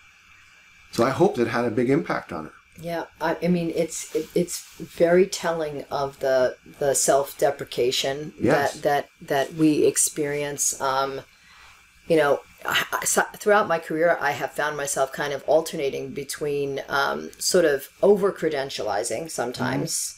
So 0.92 1.04
I 1.04 1.10
hope 1.10 1.36
that 1.36 1.48
had 1.48 1.66
a 1.66 1.70
big 1.70 1.90
impact 1.90 2.32
on 2.32 2.46
her. 2.46 2.52
Yeah, 2.80 3.04
I, 3.20 3.36
I 3.42 3.48
mean 3.48 3.72
it's 3.74 4.14
it, 4.14 4.28
it's 4.34 4.60
very 4.78 5.26
telling 5.26 5.84
of 5.90 6.20
the 6.20 6.56
the 6.78 6.94
self 6.94 7.36
deprecation 7.36 8.32
Yes. 8.40 8.74
that 8.74 8.82
that 8.82 9.08
that 9.28 9.54
we 9.54 9.84
experience. 9.84 10.80
Um, 10.80 11.22
you 12.06 12.16
know, 12.16 12.40
I, 12.64 12.84
I- 12.92 13.36
throughout 13.36 13.68
my 13.68 13.78
career, 13.78 14.16
I 14.20 14.30
have 14.30 14.52
found 14.52 14.76
myself 14.76 15.12
kind 15.12 15.32
of 15.32 15.42
alternating 15.46 16.10
between 16.10 16.80
um, 16.88 17.30
sort 17.38 17.64
of 17.64 17.88
over 18.02 18.32
credentializing 18.32 19.30
sometimes. 19.30 20.17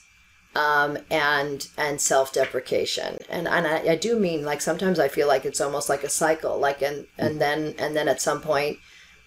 Um, 0.57 0.99
and 1.13 1.69
and 1.79 2.01
self 2.01 2.33
deprecation 2.33 3.19
and 3.29 3.47
and 3.47 3.69
I, 3.69 3.93
I 3.93 3.95
do 3.95 4.19
mean 4.19 4.45
like 4.45 4.61
sometimes 4.61 4.99
I 4.99 5.07
feel 5.07 5.29
like 5.29 5.45
it's 5.45 5.61
almost 5.61 5.89
like 5.89 6.03
a 6.03 6.09
cycle 6.09 6.59
like 6.59 6.83
and 6.83 7.07
and 7.19 7.41
then 7.41 7.77
and 7.79 7.95
then 7.95 8.09
at 8.09 8.21
some 8.21 8.41
point 8.41 8.79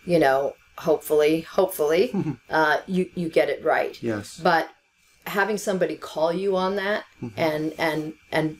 you 0.03 0.19
know 0.19 0.53
hopefully 0.77 1.41
hopefully 1.41 2.13
uh, 2.49 2.77
you 2.87 3.09
you 3.15 3.29
get 3.29 3.49
it 3.49 3.63
right. 3.63 4.01
Yes. 4.03 4.37
but 4.37 4.69
having 5.25 5.57
somebody 5.57 5.95
call 5.95 6.33
you 6.33 6.55
on 6.57 6.75
that 6.75 7.05
and 7.37 7.73
and 7.77 8.13
and 8.31 8.57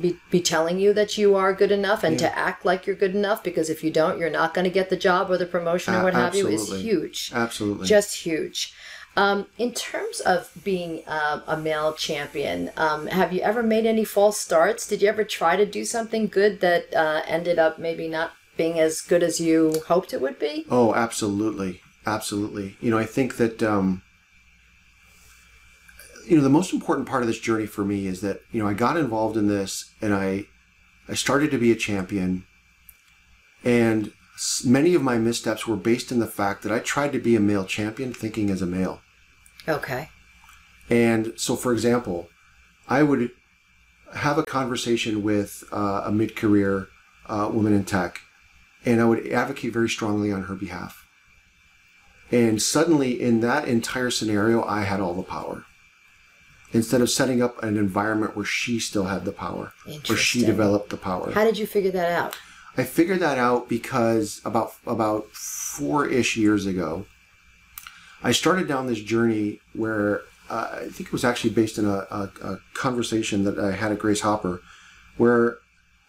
be, 0.00 0.16
be 0.30 0.40
telling 0.40 0.78
you 0.78 0.92
that 0.94 1.18
you 1.18 1.34
are 1.34 1.52
good 1.52 1.72
enough 1.72 2.04
and 2.04 2.18
to 2.18 2.38
act 2.38 2.64
like 2.64 2.86
you're 2.86 2.96
good 2.96 3.14
enough 3.14 3.42
because 3.42 3.68
if 3.68 3.82
you 3.82 3.90
don't 3.90 4.18
you're 4.18 4.30
not 4.30 4.54
going 4.54 4.64
to 4.64 4.70
get 4.70 4.88
the 4.88 4.96
job 4.96 5.30
or 5.30 5.36
the 5.36 5.46
promotion 5.46 5.94
or 5.94 6.04
what 6.04 6.14
have 6.14 6.34
you 6.34 6.46
is 6.46 6.72
huge. 6.80 7.32
Absolutely. 7.34 7.86
just 7.86 8.16
huge 8.16 8.72
um, 9.16 9.46
in 9.58 9.72
terms 9.72 10.20
of 10.20 10.50
being 10.62 11.02
um, 11.06 11.42
a 11.46 11.56
male 11.56 11.92
champion 11.92 12.70
um, 12.76 13.06
have 13.08 13.32
you 13.32 13.40
ever 13.40 13.62
made 13.62 13.86
any 13.86 14.04
false 14.04 14.38
starts? 14.38 14.86
Did 14.86 15.02
you 15.02 15.08
ever 15.08 15.24
try 15.24 15.56
to 15.56 15.66
do 15.66 15.84
something 15.84 16.26
good 16.28 16.60
that 16.60 16.94
uh, 16.94 17.22
ended 17.26 17.58
up 17.58 17.78
maybe 17.78 18.08
not 18.08 18.32
being 18.56 18.78
as 18.78 19.00
good 19.00 19.22
as 19.22 19.40
you 19.40 19.82
hoped 19.88 20.12
it 20.12 20.20
would 20.20 20.38
be? 20.38 20.66
Oh, 20.70 20.94
absolutely, 20.94 21.80
absolutely. 22.06 22.76
You 22.80 22.90
know, 22.90 22.98
I 22.98 23.06
think 23.06 23.36
that 23.36 23.62
um, 23.62 24.02
you 26.26 26.36
know 26.36 26.42
the 26.42 26.48
most 26.48 26.72
important 26.72 27.08
part 27.08 27.22
of 27.22 27.26
this 27.26 27.40
journey 27.40 27.66
for 27.66 27.84
me 27.84 28.06
is 28.06 28.20
that 28.20 28.40
you 28.52 28.62
know 28.62 28.68
I 28.68 28.74
got 28.74 28.96
involved 28.96 29.36
in 29.36 29.48
this 29.48 29.92
and 30.00 30.14
I 30.14 30.46
I 31.08 31.14
started 31.14 31.50
to 31.50 31.58
be 31.58 31.72
a 31.72 31.76
champion, 31.76 32.44
and 33.64 34.12
many 34.64 34.94
of 34.94 35.02
my 35.02 35.18
missteps 35.18 35.66
were 35.66 35.76
based 35.76 36.10
in 36.10 36.18
the 36.18 36.26
fact 36.26 36.62
that 36.62 36.72
I 36.72 36.78
tried 36.78 37.12
to 37.12 37.18
be 37.18 37.36
a 37.36 37.40
male 37.40 37.64
champion 37.64 38.12
thinking 38.12 38.50
as 38.50 38.62
a 38.62 38.66
male. 38.66 39.00
okay 39.68 40.08
And 40.88 41.32
so, 41.36 41.56
for 41.56 41.72
example, 41.72 42.28
I 42.88 43.02
would 43.02 43.30
have 44.14 44.38
a 44.38 44.44
conversation 44.44 45.22
with 45.22 45.62
uh, 45.72 46.02
a 46.06 46.12
mid 46.12 46.34
career 46.36 46.88
uh, 47.26 47.48
woman 47.52 47.72
in 47.72 47.84
tech, 47.84 48.20
and 48.84 49.00
I 49.00 49.04
would 49.04 49.26
advocate 49.28 49.72
very 49.72 49.88
strongly 49.88 50.32
on 50.32 50.44
her 50.44 50.54
behalf. 50.54 51.06
And 52.32 52.62
suddenly, 52.62 53.20
in 53.20 53.40
that 53.40 53.68
entire 53.68 54.10
scenario, 54.10 54.64
I 54.64 54.82
had 54.82 55.00
all 55.00 55.14
the 55.14 55.22
power. 55.22 55.64
Instead 56.72 57.00
of 57.00 57.10
setting 57.10 57.42
up 57.42 57.60
an 57.62 57.76
environment 57.76 58.36
where 58.36 58.44
she 58.44 58.78
still 58.78 59.06
had 59.06 59.24
the 59.24 59.32
power, 59.32 59.72
where 60.06 60.16
she 60.16 60.44
developed 60.44 60.90
the 60.90 60.96
power. 60.96 61.32
how 61.32 61.44
did 61.44 61.58
you 61.58 61.66
figure 61.66 61.90
that 61.90 62.12
out 62.12 62.36
I 62.76 62.84
figured 62.84 63.20
that 63.20 63.38
out 63.38 63.68
because 63.68 64.40
about 64.44 64.74
about 64.86 65.30
four 65.32 66.06
ish 66.06 66.36
years 66.36 66.66
ago, 66.66 67.06
I 68.22 68.32
started 68.32 68.68
down 68.68 68.86
this 68.86 69.00
journey 69.00 69.60
where 69.72 70.22
uh, 70.48 70.68
I 70.82 70.88
think 70.88 71.08
it 71.08 71.12
was 71.12 71.24
actually 71.24 71.50
based 71.50 71.78
in 71.78 71.86
a, 71.86 72.06
a, 72.10 72.30
a 72.42 72.58
conversation 72.74 73.44
that 73.44 73.58
I 73.58 73.72
had 73.72 73.92
at 73.92 73.98
Grace 73.98 74.20
Hopper, 74.20 74.60
where 75.16 75.58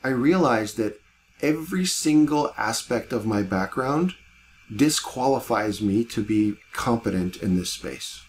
I 0.03 0.09
realized 0.09 0.77
that 0.77 0.99
every 1.41 1.85
single 1.85 2.53
aspect 2.57 3.13
of 3.13 3.25
my 3.25 3.43
background 3.43 4.15
disqualifies 4.73 5.81
me 5.81 6.03
to 6.05 6.23
be 6.23 6.55
competent 6.73 7.37
in 7.37 7.55
this 7.55 7.71
space. 7.71 8.21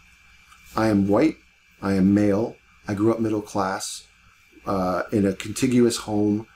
I 0.76 0.88
am 0.88 1.08
white. 1.08 1.36
I 1.80 1.94
am 1.94 2.14
male. 2.14 2.56
I 2.88 2.94
grew 2.94 3.12
up 3.12 3.20
middle 3.20 3.42
class 3.42 4.06
uh, 4.66 5.04
in 5.12 5.26
a 5.26 5.34
contiguous 5.34 5.98
home 5.98 6.46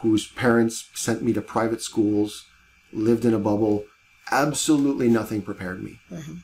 whose 0.00 0.26
parents 0.26 0.88
sent 0.94 1.22
me 1.22 1.32
to 1.32 1.40
private 1.40 1.82
schools, 1.82 2.46
lived 2.92 3.24
in 3.24 3.34
a 3.34 3.38
bubble. 3.38 3.84
Absolutely 4.30 5.08
nothing 5.08 5.42
prepared 5.42 5.82
me. 5.82 5.98
Mm-hmm. 6.10 6.34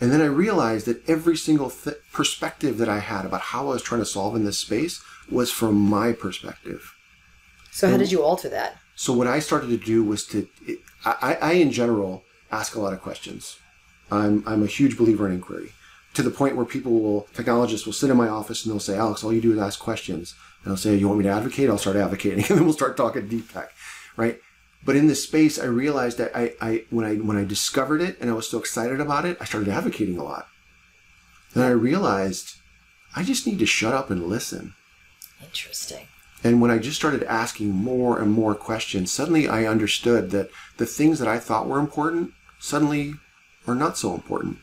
And 0.00 0.10
then 0.10 0.22
I 0.22 0.26
realized 0.26 0.86
that 0.86 1.06
every 1.08 1.36
single 1.36 1.70
th- 1.70 1.96
perspective 2.12 2.78
that 2.78 2.88
I 2.88 3.00
had 3.00 3.26
about 3.26 3.42
how 3.42 3.68
I 3.68 3.74
was 3.74 3.82
trying 3.82 4.00
to 4.00 4.06
solve 4.06 4.34
in 4.34 4.44
this 4.44 4.58
space 4.58 5.02
was 5.30 5.50
from 5.50 5.74
my 5.74 6.12
perspective. 6.12 6.94
so 7.70 7.88
how 7.90 7.98
did 7.98 8.10
you 8.10 8.22
alter 8.22 8.48
that 8.48 8.78
So 8.96 9.12
what 9.12 9.26
I 9.26 9.38
started 9.38 9.68
to 9.68 9.76
do 9.76 10.02
was 10.02 10.26
to, 10.26 10.48
it, 10.66 10.80
I, 11.04 11.36
I 11.40 11.52
in 11.52 11.70
general 11.70 12.24
ask 12.50 12.74
a 12.74 12.80
lot 12.80 12.92
of 12.92 13.00
questions. 13.02 13.58
I'm, 14.10 14.42
I'm 14.46 14.62
a 14.62 14.66
huge 14.66 14.96
believer 14.96 15.26
in 15.26 15.32
inquiry 15.34 15.72
to 16.14 16.22
the 16.22 16.30
point 16.30 16.56
where 16.56 16.66
people 16.66 16.92
will, 17.00 17.28
technologists 17.34 17.86
will 17.86 17.92
sit 17.92 18.10
in 18.10 18.16
my 18.16 18.28
office 18.28 18.64
and 18.64 18.72
they'll 18.72 18.80
say, 18.80 18.96
Alex, 18.96 19.22
all 19.22 19.32
you 19.32 19.40
do 19.40 19.52
is 19.52 19.58
ask 19.58 19.78
questions. 19.78 20.34
And 20.62 20.72
I'll 20.72 20.76
say, 20.76 20.94
you 20.94 21.08
want 21.08 21.20
me 21.20 21.24
to 21.24 21.30
advocate? 21.30 21.70
I'll 21.70 21.78
start 21.78 21.96
advocating. 21.96 22.44
And 22.48 22.58
then 22.58 22.64
we'll 22.64 22.74
start 22.74 22.96
talking 22.96 23.28
deep 23.28 23.52
tech, 23.52 23.72
right? 24.16 24.38
But 24.84 24.96
in 24.96 25.06
this 25.06 25.22
space, 25.22 25.58
I 25.58 25.66
realized 25.66 26.18
that 26.18 26.34
I, 26.34 26.54
I, 26.60 26.84
when 26.90 27.04
I, 27.04 27.16
when 27.16 27.36
I 27.36 27.44
discovered 27.44 28.00
it 28.00 28.18
and 28.20 28.30
I 28.30 28.34
was 28.34 28.48
so 28.48 28.58
excited 28.58 29.00
about 29.00 29.24
it, 29.24 29.36
I 29.40 29.44
started 29.44 29.68
advocating 29.68 30.18
a 30.18 30.24
lot. 30.24 30.48
And 31.54 31.62
I 31.62 31.68
realized 31.68 32.56
I 33.14 33.22
just 33.22 33.46
need 33.46 33.58
to 33.58 33.66
shut 33.66 33.94
up 33.94 34.10
and 34.10 34.26
listen. 34.26 34.74
interesting 35.42 36.06
And 36.44 36.62
when 36.62 36.70
I 36.70 36.78
just 36.78 36.96
started 36.96 37.24
asking 37.24 37.70
more 37.70 38.18
and 38.18 38.32
more 38.32 38.54
questions, 38.54 39.12
suddenly 39.12 39.48
I 39.48 39.66
understood 39.66 40.30
that 40.30 40.50
the 40.78 40.86
things 40.86 41.18
that 41.18 41.28
I 41.28 41.38
thought 41.38 41.66
were 41.66 41.78
important 41.78 42.32
suddenly 42.58 43.14
are 43.66 43.74
not 43.74 43.98
so 43.98 44.14
important. 44.14 44.58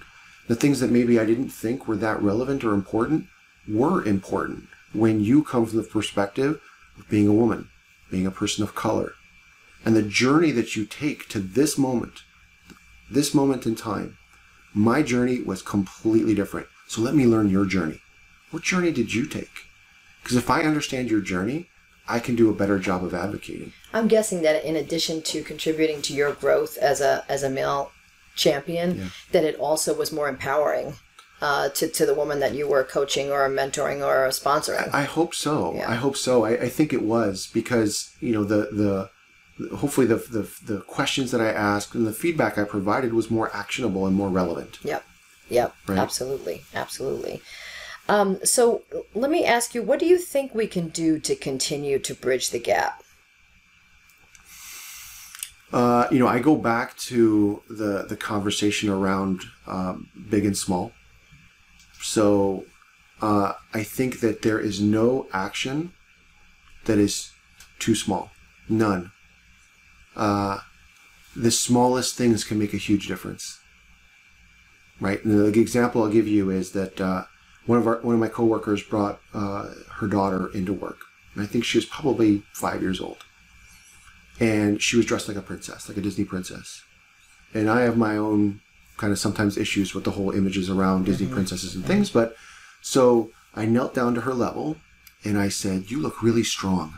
The 0.48 0.56
things 0.56 0.80
that 0.80 0.92
maybe 0.92 1.20
I 1.20 1.26
didn't 1.26 1.50
think 1.50 1.88
were 1.88 1.98
that 1.98 2.22
relevant 2.22 2.64
or 2.64 2.74
important 2.74 3.28
were 3.68 4.04
important 4.04 4.70
when 4.94 5.20
you 5.22 5.44
come 5.44 5.66
from 5.66 5.78
the 5.78 5.84
perspective 5.84 6.62
of 6.98 7.10
being 7.10 7.28
a 7.28 7.34
woman, 7.34 7.70
being 8.10 8.26
a 8.26 8.32
person 8.32 8.64
of 8.64 8.76
color. 8.76 9.14
And 9.86 9.96
the 9.96 10.02
journey 10.04 10.52
that 10.52 10.76
you 10.76 10.86
take 10.86 11.28
to 11.30 11.40
this 11.40 11.78
moment, 11.78 12.24
this 13.10 13.34
moment 13.34 13.66
in 13.66 13.76
time, 13.76 14.18
my 14.74 15.02
journey 15.02 15.42
was 15.42 15.62
completely 15.62 16.34
different. 16.36 16.68
So 16.88 17.02
let 17.02 17.16
me 17.16 17.26
learn 17.26 17.50
your 17.50 17.66
journey. 17.66 18.02
What 18.52 18.64
journey 18.64 18.92
did 18.92 19.14
you 19.14 19.26
take? 19.26 19.52
Because 20.24 20.38
if 20.38 20.50
I 20.50 20.62
understand 20.62 21.10
your 21.10 21.22
journey, 21.22 21.70
I 22.08 22.20
can 22.20 22.36
do 22.36 22.50
a 22.50 22.54
better 22.54 22.80
job 22.80 23.04
of 23.04 23.14
advocating. 23.14 23.74
I'm 23.94 24.08
guessing 24.08 24.42
that 24.44 24.64
in 24.64 24.76
addition 24.78 25.22
to 25.24 25.44
contributing 25.44 26.02
to 26.04 26.14
your 26.14 26.34
growth 26.34 26.78
as 26.78 27.02
a 27.02 27.26
as 27.28 27.44
a 27.44 27.50
male 27.50 27.92
champion, 28.36 28.98
Yeah. 28.98 29.06
that 29.32 29.44
it 29.44 29.56
also 29.56 29.94
was 29.94 30.12
more 30.12 30.30
empowering 30.30 30.96
uh, 31.42 31.70
to 31.70 31.88
to 31.88 32.06
the 32.06 32.14
woman 32.14 32.40
that 32.40 32.54
you 32.54 32.68
were 32.68 32.84
coaching 32.84 33.32
or 33.32 33.50
mentoring 33.50 34.06
or 34.06 34.28
sponsoring. 34.30 34.94
I 34.94 35.04
hope 35.04 35.36
so. 35.36 35.74
Yeah. 35.76 35.90
I 35.90 35.96
hope 35.96 36.18
so. 36.18 36.46
I, 36.46 36.52
I 36.52 36.70
think 36.70 36.94
it 36.94 37.04
was 37.04 37.50
because 37.54 38.16
you 38.20 38.34
know 38.34 38.44
the 38.44 38.70
the 38.72 39.10
hopefully 39.78 40.08
the, 40.08 40.18
the 40.18 40.50
the 40.66 40.82
questions 40.82 41.32
that 41.32 41.42
I 41.42 41.50
asked 41.50 41.96
and 41.96 42.06
the 42.06 42.14
feedback 42.14 42.58
I 42.58 42.64
provided 42.64 43.14
was 43.14 43.32
more 43.32 43.56
actionable 43.56 44.06
and 44.06 44.16
more 44.16 44.30
relevant. 44.30 44.80
Yep. 44.84 45.04
Yep. 45.50 45.76
Right. 45.88 45.98
Absolutely. 45.98 46.64
Absolutely. 46.74 47.42
Um, 48.10 48.40
so 48.44 48.84
let 49.14 49.30
me 49.30 49.44
ask 49.46 49.76
you, 49.76 49.84
what 49.84 50.00
do 50.00 50.06
you 50.06 50.18
think 50.18 50.56
we 50.56 50.68
can 50.68 50.90
do 50.90 51.20
to 51.20 51.36
continue 51.36 52.00
to 52.00 52.14
bridge 52.14 52.52
the 52.52 52.60
gap? 52.60 53.04
Uh, 55.74 56.08
you 56.10 56.18
know, 56.18 56.28
I 56.28 56.40
go 56.40 56.56
back 56.56 56.96
to 56.98 57.62
the 57.70 58.06
the 58.08 58.16
conversation 58.16 58.90
around 58.90 59.44
um, 59.66 60.08
big 60.30 60.46
and 60.46 60.58
small. 60.58 60.94
So 62.08 62.66
uh, 63.22 63.54
I 63.74 63.84
think 63.84 64.22
that 64.22 64.42
there 64.42 64.60
is 64.60 64.80
no 64.80 65.28
action 65.34 65.92
that 66.86 66.98
is 66.98 67.32
too 67.80 67.96
small. 67.96 68.32
None. 68.70 69.12
Uh, 70.16 70.60
the 71.36 71.52
smallest 71.52 72.16
things 72.18 72.44
can 72.44 72.58
make 72.58 72.74
a 72.74 72.78
huge 72.78 73.08
difference. 73.08 73.60
Right. 75.00 75.24
And 75.24 75.54
the 75.54 75.60
example 75.60 76.02
I'll 76.02 76.10
give 76.10 76.28
you 76.28 76.50
is 76.50 76.72
that 76.72 77.00
uh, 77.00 77.26
one 77.66 77.78
of 77.78 77.86
our 77.86 77.98
one 78.02 78.16
of 78.16 78.22
my 78.22 78.30
coworkers 78.30 78.82
brought 78.82 79.20
uh, 79.34 79.68
her 79.98 80.08
daughter 80.08 80.48
into 80.54 80.74
work, 80.74 81.02
and 81.34 81.44
I 81.44 81.46
think 81.46 81.66
she 81.66 81.78
was 81.78 81.86
probably 81.86 82.44
five 82.54 82.82
years 82.82 83.00
old 83.00 83.24
and 84.40 84.82
she 84.82 84.98
was 84.98 85.06
dressed 85.06 85.28
like 85.28 85.38
a 85.38 85.42
princess, 85.42 85.88
like 85.88 85.98
a 85.98 86.02
Disney 86.02 86.26
princess. 86.26 86.84
And 87.54 87.70
I 87.70 87.82
have 87.82 87.98
my 87.98 88.18
own 88.18 88.62
kind 88.98 89.14
of 89.14 89.20
sometimes 89.20 89.58
issues 89.58 89.94
with 89.94 90.04
the 90.04 90.12
whole 90.12 90.32
images 90.32 90.70
around 90.70 91.06
Disney 91.06 91.28
princesses 91.28 91.76
and 91.76 91.86
things, 91.86 92.10
but 92.10 92.36
so 92.82 93.32
I 93.56 93.66
knelt 93.66 93.94
down 93.94 94.16
to 94.16 94.22
her 94.22 94.34
level 94.34 94.78
and 95.24 95.38
I 95.38 95.50
said, 95.50 95.90
"You 95.92 96.00
look 96.00 96.22
really 96.22 96.44
strong." 96.44 96.94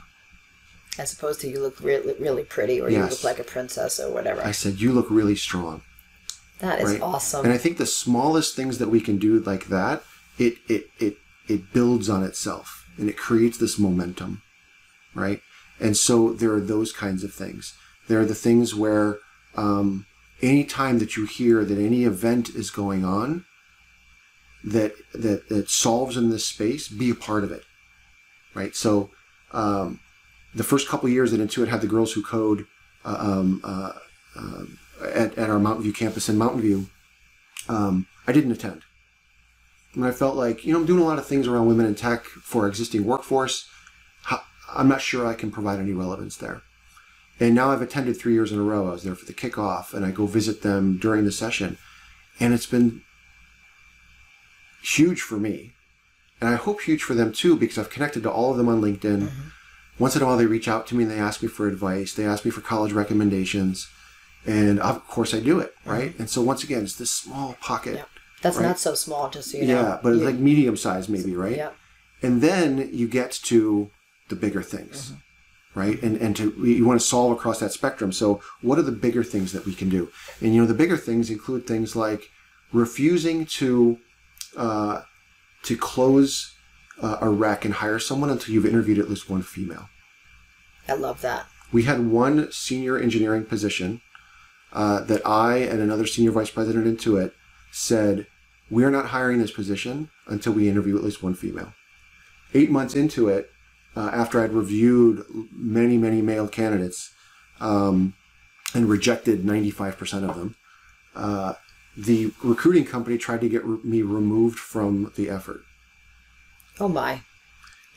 As 0.97 1.13
opposed 1.13 1.39
to 1.41 1.49
you 1.49 1.59
look 1.61 1.79
really, 1.79 2.13
really 2.19 2.43
pretty 2.43 2.81
or 2.81 2.89
you 2.89 3.01
look 3.01 3.23
like 3.23 3.39
a 3.39 3.43
princess 3.43 3.99
or 3.99 4.11
whatever. 4.11 4.41
I 4.41 4.51
said, 4.51 4.81
"You 4.81 4.91
look 4.91 5.09
really 5.09 5.35
strong." 5.35 5.81
that 6.59 6.81
is 6.81 6.91
right? 6.91 7.01
awesome. 7.01 7.45
And 7.45 7.53
I 7.53 7.57
think 7.57 7.77
the 7.77 7.85
smallest 7.85 8.55
things 8.55 8.77
that 8.77 8.89
we 8.89 9.01
can 9.01 9.17
do 9.17 9.39
like 9.39 9.67
that, 9.67 10.03
it 10.37 10.57
it 10.67 10.87
it 10.99 11.17
it 11.47 11.73
builds 11.73 12.09
on 12.09 12.23
itself 12.23 12.85
and 12.97 13.09
it 13.09 13.17
creates 13.17 13.57
this 13.57 13.79
momentum, 13.79 14.41
right? 15.15 15.41
And 15.79 15.95
so 15.95 16.33
there 16.33 16.51
are 16.53 16.59
those 16.59 16.91
kinds 16.91 17.23
of 17.23 17.33
things. 17.33 17.73
There 18.07 18.19
are 18.19 18.25
the 18.25 18.35
things 18.35 18.75
where 18.75 19.19
um, 19.55 20.05
any 20.41 20.63
time 20.63 20.99
that 20.99 21.15
you 21.17 21.25
hear 21.25 21.63
that 21.65 21.77
any 21.77 22.03
event 22.03 22.49
is 22.49 22.69
going 22.69 23.03
on 23.03 23.45
that 24.63 24.93
that 25.13 25.49
that 25.49 25.69
solves 25.69 26.17
in 26.17 26.29
this 26.29 26.45
space, 26.45 26.87
be 26.87 27.09
a 27.09 27.15
part 27.15 27.43
of 27.43 27.51
it, 27.51 27.63
right? 28.53 28.75
So 28.75 29.09
um, 29.51 29.99
the 30.53 30.63
first 30.63 30.87
couple 30.87 31.09
years 31.09 31.31
that 31.31 31.39
Intuit 31.39 31.67
had 31.67 31.81
the 31.81 31.87
Girls 31.87 32.13
Who 32.13 32.23
Code 32.23 32.65
uh, 33.05 33.17
um, 33.19 33.61
uh, 33.63 33.93
um, 34.35 34.77
at, 35.01 35.37
at 35.37 35.49
our 35.49 35.59
Mountain 35.59 35.83
View 35.83 35.93
campus 35.93 36.29
in 36.29 36.37
Mountain 36.37 36.61
View, 36.61 36.87
um, 37.67 38.07
I 38.27 38.31
didn't 38.31 38.51
attend. 38.51 38.81
And 39.95 40.05
I 40.05 40.11
felt 40.11 40.35
like, 40.35 40.65
you 40.65 40.73
know, 40.73 40.79
I'm 40.79 40.85
doing 40.85 41.01
a 41.01 41.05
lot 41.05 41.17
of 41.17 41.25
things 41.25 41.47
around 41.47 41.67
women 41.67 41.85
in 41.85 41.95
tech 41.95 42.25
for 42.25 42.67
existing 42.67 43.05
workforce. 43.05 43.67
I'm 44.71 44.87
not 44.87 45.01
sure 45.01 45.25
I 45.25 45.33
can 45.33 45.49
provide 45.49 45.79
any 45.79 45.93
relevance 45.93 46.37
there. 46.37 46.61
And 47.39 47.55
now 47.55 47.71
I've 47.71 47.81
attended 47.81 48.17
three 48.17 48.33
years 48.33 48.51
in 48.51 48.59
a 48.59 48.63
row. 48.63 48.87
I 48.87 48.91
was 48.91 49.03
there 49.03 49.15
for 49.15 49.25
the 49.25 49.33
kickoff 49.33 49.93
and 49.93 50.05
I 50.05 50.11
go 50.11 50.25
visit 50.25 50.61
them 50.61 50.97
during 50.97 51.25
the 51.25 51.31
session. 51.31 51.77
And 52.39 52.53
it's 52.53 52.65
been 52.65 53.01
huge 54.83 55.21
for 55.21 55.37
me. 55.37 55.73
And 56.41 56.49
I 56.49 56.55
hope 56.55 56.81
huge 56.81 57.03
for 57.03 57.13
them 57.13 57.31
too, 57.31 57.55
because 57.55 57.77
I've 57.77 57.89
connected 57.89 58.23
to 58.23 58.31
all 58.31 58.51
of 58.51 58.57
them 58.57 58.69
on 58.69 58.81
LinkedIn. 58.81 59.23
Mm-hmm. 59.23 59.49
Once 59.97 60.15
in 60.15 60.21
a 60.21 60.25
while, 60.25 60.37
they 60.37 60.45
reach 60.45 60.67
out 60.67 60.87
to 60.87 60.95
me 60.95 61.03
and 61.03 61.11
they 61.11 61.19
ask 61.19 61.41
me 61.41 61.49
for 61.49 61.67
advice. 61.67 62.13
They 62.13 62.25
ask 62.25 62.45
me 62.45 62.51
for 62.51 62.61
college 62.61 62.93
recommendations. 62.93 63.89
And 64.45 64.79
of 64.79 65.05
course, 65.07 65.33
I 65.33 65.39
do 65.41 65.59
it, 65.59 65.73
mm-hmm. 65.81 65.89
right? 65.89 66.19
And 66.19 66.29
so, 66.29 66.41
once 66.41 66.63
again, 66.63 66.83
it's 66.83 66.95
this 66.95 67.13
small 67.13 67.57
pocket. 67.61 67.95
Yeah. 67.95 68.05
That's 68.41 68.57
right? 68.57 68.67
not 68.67 68.79
so 68.79 68.93
small, 68.93 69.29
just 69.29 69.51
so 69.51 69.57
you 69.57 69.67
know. 69.67 69.81
Yeah, 69.81 69.99
but 70.01 70.13
it's 70.13 70.23
like 70.23 70.35
medium 70.35 70.77
size, 70.77 71.09
maybe, 71.09 71.35
right? 71.35 71.57
yeah. 71.57 71.71
And 72.21 72.41
then 72.41 72.89
you 72.93 73.07
get 73.07 73.31
to 73.31 73.91
the 74.29 74.35
bigger 74.35 74.61
things, 74.61 75.11
mm-hmm. 75.11 75.19
Right? 75.79 76.01
And 76.03 76.17
and 76.17 76.35
to 76.35 76.51
you 76.65 76.85
want 76.85 76.99
to 76.99 77.05
solve 77.05 77.31
across 77.31 77.59
that 77.59 77.71
spectrum. 77.71 78.11
So, 78.11 78.41
what 78.61 78.77
are 78.77 78.83
the 78.83 78.91
bigger 78.91 79.23
things 79.23 79.53
that 79.53 79.65
we 79.65 79.73
can 79.73 79.87
do? 79.87 80.09
And 80.41 80.53
you 80.53 80.61
know, 80.61 80.67
the 80.67 80.73
bigger 80.73 80.97
things 80.97 81.29
include 81.29 81.65
things 81.65 81.95
like 81.95 82.29
refusing 82.73 83.45
to 83.59 83.97
uh, 84.57 85.01
to 85.63 85.77
close 85.77 86.53
uh, 87.01 87.17
a 87.21 87.29
rec 87.29 87.63
and 87.63 87.75
hire 87.75 87.99
someone 87.99 88.29
until 88.29 88.53
you've 88.53 88.65
interviewed 88.65 88.99
at 88.99 89.09
least 89.09 89.29
one 89.29 89.41
female. 89.41 89.87
I 90.87 90.93
love 90.93 91.21
that. 91.21 91.45
We 91.71 91.83
had 91.83 92.07
one 92.07 92.51
senior 92.51 92.97
engineering 92.97 93.45
position 93.45 94.01
uh, 94.73 95.01
that 95.01 95.25
I 95.25 95.57
and 95.57 95.79
another 95.81 96.05
senior 96.05 96.31
vice 96.31 96.49
president 96.49 96.85
Intuit 96.85 97.31
said, 97.71 98.27
we 98.69 98.83
are 98.83 98.91
not 98.91 99.07
hiring 99.07 99.39
this 99.39 99.51
position 99.51 100.09
until 100.27 100.53
we 100.53 100.69
interview 100.69 100.97
at 100.97 101.03
least 101.03 101.23
one 101.23 101.35
female. 101.35 101.73
Eight 102.53 102.71
months 102.71 102.95
into 102.95 103.29
it, 103.29 103.49
uh, 103.95 104.09
after 104.13 104.41
I'd 104.41 104.53
reviewed 104.53 105.23
many, 105.51 105.97
many 105.97 106.21
male 106.21 106.47
candidates 106.47 107.11
um, 107.59 108.13
and 108.73 108.89
rejected 108.89 109.43
95% 109.43 110.29
of 110.29 110.35
them, 110.35 110.55
uh, 111.15 111.53
the 111.97 112.31
recruiting 112.43 112.85
company 112.85 113.17
tried 113.17 113.41
to 113.41 113.49
get 113.49 113.65
re- 113.65 113.79
me 113.83 114.01
removed 114.01 114.59
from 114.59 115.11
the 115.15 115.29
effort. 115.29 115.61
Oh 116.79 116.87
my. 116.87 117.21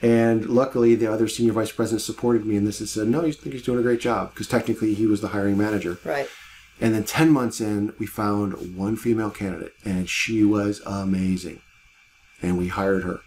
And 0.00 0.46
luckily, 0.46 0.96
the 0.96 1.12
other 1.12 1.28
senior 1.28 1.52
vice 1.52 1.70
president 1.70 2.02
supported 2.02 2.44
me 2.44 2.56
in 2.56 2.64
this 2.64 2.80
and 2.80 2.88
said, 2.88 3.06
no, 3.06 3.24
you 3.24 3.32
think 3.32 3.54
he's 3.54 3.62
doing 3.62 3.78
a 3.78 3.82
great 3.82 4.00
job 4.00 4.30
because 4.30 4.48
technically 4.48 4.94
he 4.94 5.06
was 5.06 5.20
the 5.20 5.28
hiring 5.28 5.56
manager. 5.56 5.98
Right. 6.04 6.28
And 6.80 6.92
then 6.92 7.04
10 7.04 7.30
months 7.30 7.60
in, 7.60 7.92
we 8.00 8.06
found 8.06 8.76
one 8.76 8.96
female 8.96 9.30
candidate 9.30 9.72
and 9.84 10.08
she 10.08 10.42
was 10.42 10.82
amazing. 10.84 11.60
And 12.42 12.58
we 12.58 12.66
hired 12.66 13.04
her 13.04 13.20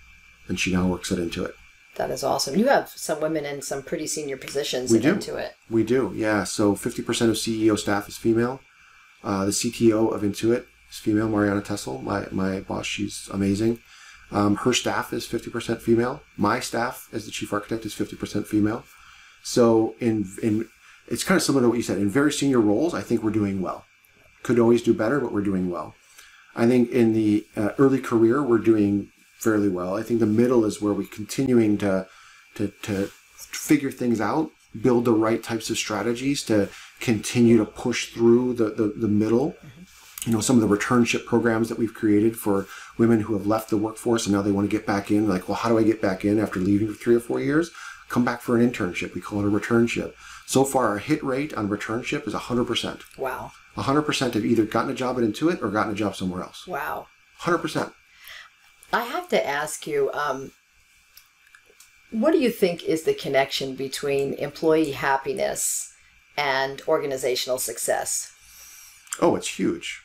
and 0.50 0.60
she 0.60 0.74
now 0.74 0.88
works 0.88 1.12
at 1.14 1.18
Intuit. 1.18 1.54
That 1.96 2.12
is 2.12 2.24
awesome. 2.24 2.58
You 2.58 2.68
have 2.68 2.90
some 2.90 3.22
women 3.22 3.46
in 3.46 3.62
some 3.62 3.82
pretty 3.82 4.08
senior 4.08 4.38
positions 4.38 4.92
We 4.92 4.98
in 4.98 5.04
do. 5.04 5.16
Intuit. 5.16 5.52
We 5.70 5.84
do, 5.84 6.12
yeah. 6.16 6.44
So 6.44 6.76
50% 6.76 7.08
of 7.30 7.36
CEO 7.36 7.78
staff 7.78 8.08
is 8.08 8.18
female. 8.18 8.60
Uh, 9.24 9.46
the 9.46 9.52
CTO 9.52 10.14
of 10.14 10.22
Intuit 10.22 10.66
is 10.92 10.98
female, 10.98 11.30
Marianna 11.30 11.62
Tessel, 11.62 12.02
my, 12.02 12.28
my 12.32 12.60
boss. 12.60 12.86
She's 12.86 13.30
amazing. 13.32 13.80
Um, 14.32 14.58
her 14.58 14.74
staff 14.74 15.14
is 15.14 15.26
50% 15.26 15.82
female. 15.82 16.22
My 16.36 16.60
staff, 16.60 17.08
as 17.14 17.26
the 17.26 17.32
chief 17.32 17.54
architect, 17.54 17.86
is 17.86 17.96
50% 17.96 18.46
female. 18.46 18.84
So 19.44 19.96
in 20.00 20.28
in 20.42 20.68
it's 21.08 21.24
kind 21.24 21.38
of 21.38 21.44
similar 21.44 21.64
to 21.64 21.70
what 21.70 21.78
you 21.78 21.84
said. 21.84 22.00
In 22.00 22.10
very 22.10 22.32
senior 22.32 22.60
roles, 22.60 22.96
I 22.96 23.02
think 23.02 23.22
we're 23.22 23.30
doing 23.30 23.62
well. 23.62 23.86
Could 24.42 24.60
always 24.60 24.82
do 24.82 24.94
better, 24.94 25.20
but 25.20 25.32
we're 25.32 25.42
doing 25.42 25.70
well. 25.70 25.94
I 26.56 26.66
think 26.66 26.90
in 26.90 27.14
the 27.14 27.46
uh, 27.56 27.70
early 27.78 28.00
career, 28.00 28.42
we're 28.42 28.58
doing 28.58 29.12
fairly 29.38 29.70
well. 29.70 29.96
I 29.96 30.04
think 30.04 30.20
the 30.20 30.26
middle 30.26 30.66
is 30.66 30.82
where 30.82 30.94
we're 30.94 31.08
continuing 31.08 31.78
to 31.80 32.08
to 32.56 32.72
to 32.84 33.10
figure 33.36 33.92
things 33.92 34.22
out, 34.22 34.50
build 34.80 35.06
the 35.06 35.12
right 35.12 35.44
types 35.44 35.70
of 35.70 35.78
strategies 35.78 36.44
to 36.44 36.70
continue 37.00 37.58
to 37.58 37.66
push 37.66 38.14
through 38.14 38.54
the 38.54 38.70
the, 38.70 38.94
the 38.96 39.08
middle. 39.08 39.56
You 40.26 40.32
know, 40.34 40.42
some 40.42 40.60
of 40.62 40.68
the 40.68 40.76
returnship 40.76 41.26
programs 41.28 41.70
that 41.70 41.78
we've 41.78 41.94
created 41.94 42.36
for 42.36 42.66
women 42.98 43.22
who 43.22 43.34
have 43.34 43.46
left 43.46 43.70
the 43.70 43.78
workforce 43.78 44.26
and 44.26 44.34
now 44.34 44.42
they 44.42 44.52
want 44.52 44.68
to 44.68 44.76
get 44.76 44.88
back 44.88 45.12
in. 45.12 45.30
Like, 45.30 45.48
well, 45.48 45.56
how 45.56 45.70
do 45.70 45.78
I 45.78 45.84
get 45.84 46.02
back 46.02 46.26
in 46.26 46.40
after 46.40 46.60
leaving 46.60 46.88
for 46.88 46.96
three 46.96 47.16
or 47.16 47.20
four 47.20 47.40
years? 47.40 47.70
Come 48.10 48.26
back 48.26 48.42
for 48.42 48.58
an 48.58 48.68
internship. 48.68 49.14
We 49.14 49.22
call 49.22 49.42
it 49.42 49.48
a 49.48 49.52
returnship. 49.52 50.14
So 50.48 50.64
far, 50.64 50.88
our 50.88 50.98
hit 50.98 51.24
rate 51.24 51.54
on 51.54 51.70
returnship 51.70 52.28
is 52.28 52.34
100%. 52.34 53.18
Wow. 53.18 53.52
100% 53.78 54.34
have 54.34 54.46
either 54.46 54.66
gotten 54.66 54.92
a 54.92 54.96
job 54.96 55.18
at 55.18 55.24
Intuit 55.24 55.62
or 55.62 55.70
gotten 55.70 55.92
a 55.92 55.96
job 55.96 56.16
somewhere 56.16 56.42
else. 56.42 56.66
Wow. 56.66 57.08
100%. 57.42 57.94
I 58.96 59.04
have 59.04 59.28
to 59.28 59.46
ask 59.46 59.86
you, 59.86 60.10
um, 60.14 60.54
what 62.12 62.32
do 62.32 62.38
you 62.38 62.50
think 62.50 62.86
is 62.86 63.04
the 63.04 63.14
connection 63.14 63.76
between 63.76 64.36
employee 64.36 64.92
happiness 64.92 65.94
and 66.38 66.82
organizational 66.88 67.58
success? 67.58 68.32
Oh, 69.20 69.36
it's 69.36 69.60
huge. 69.60 70.02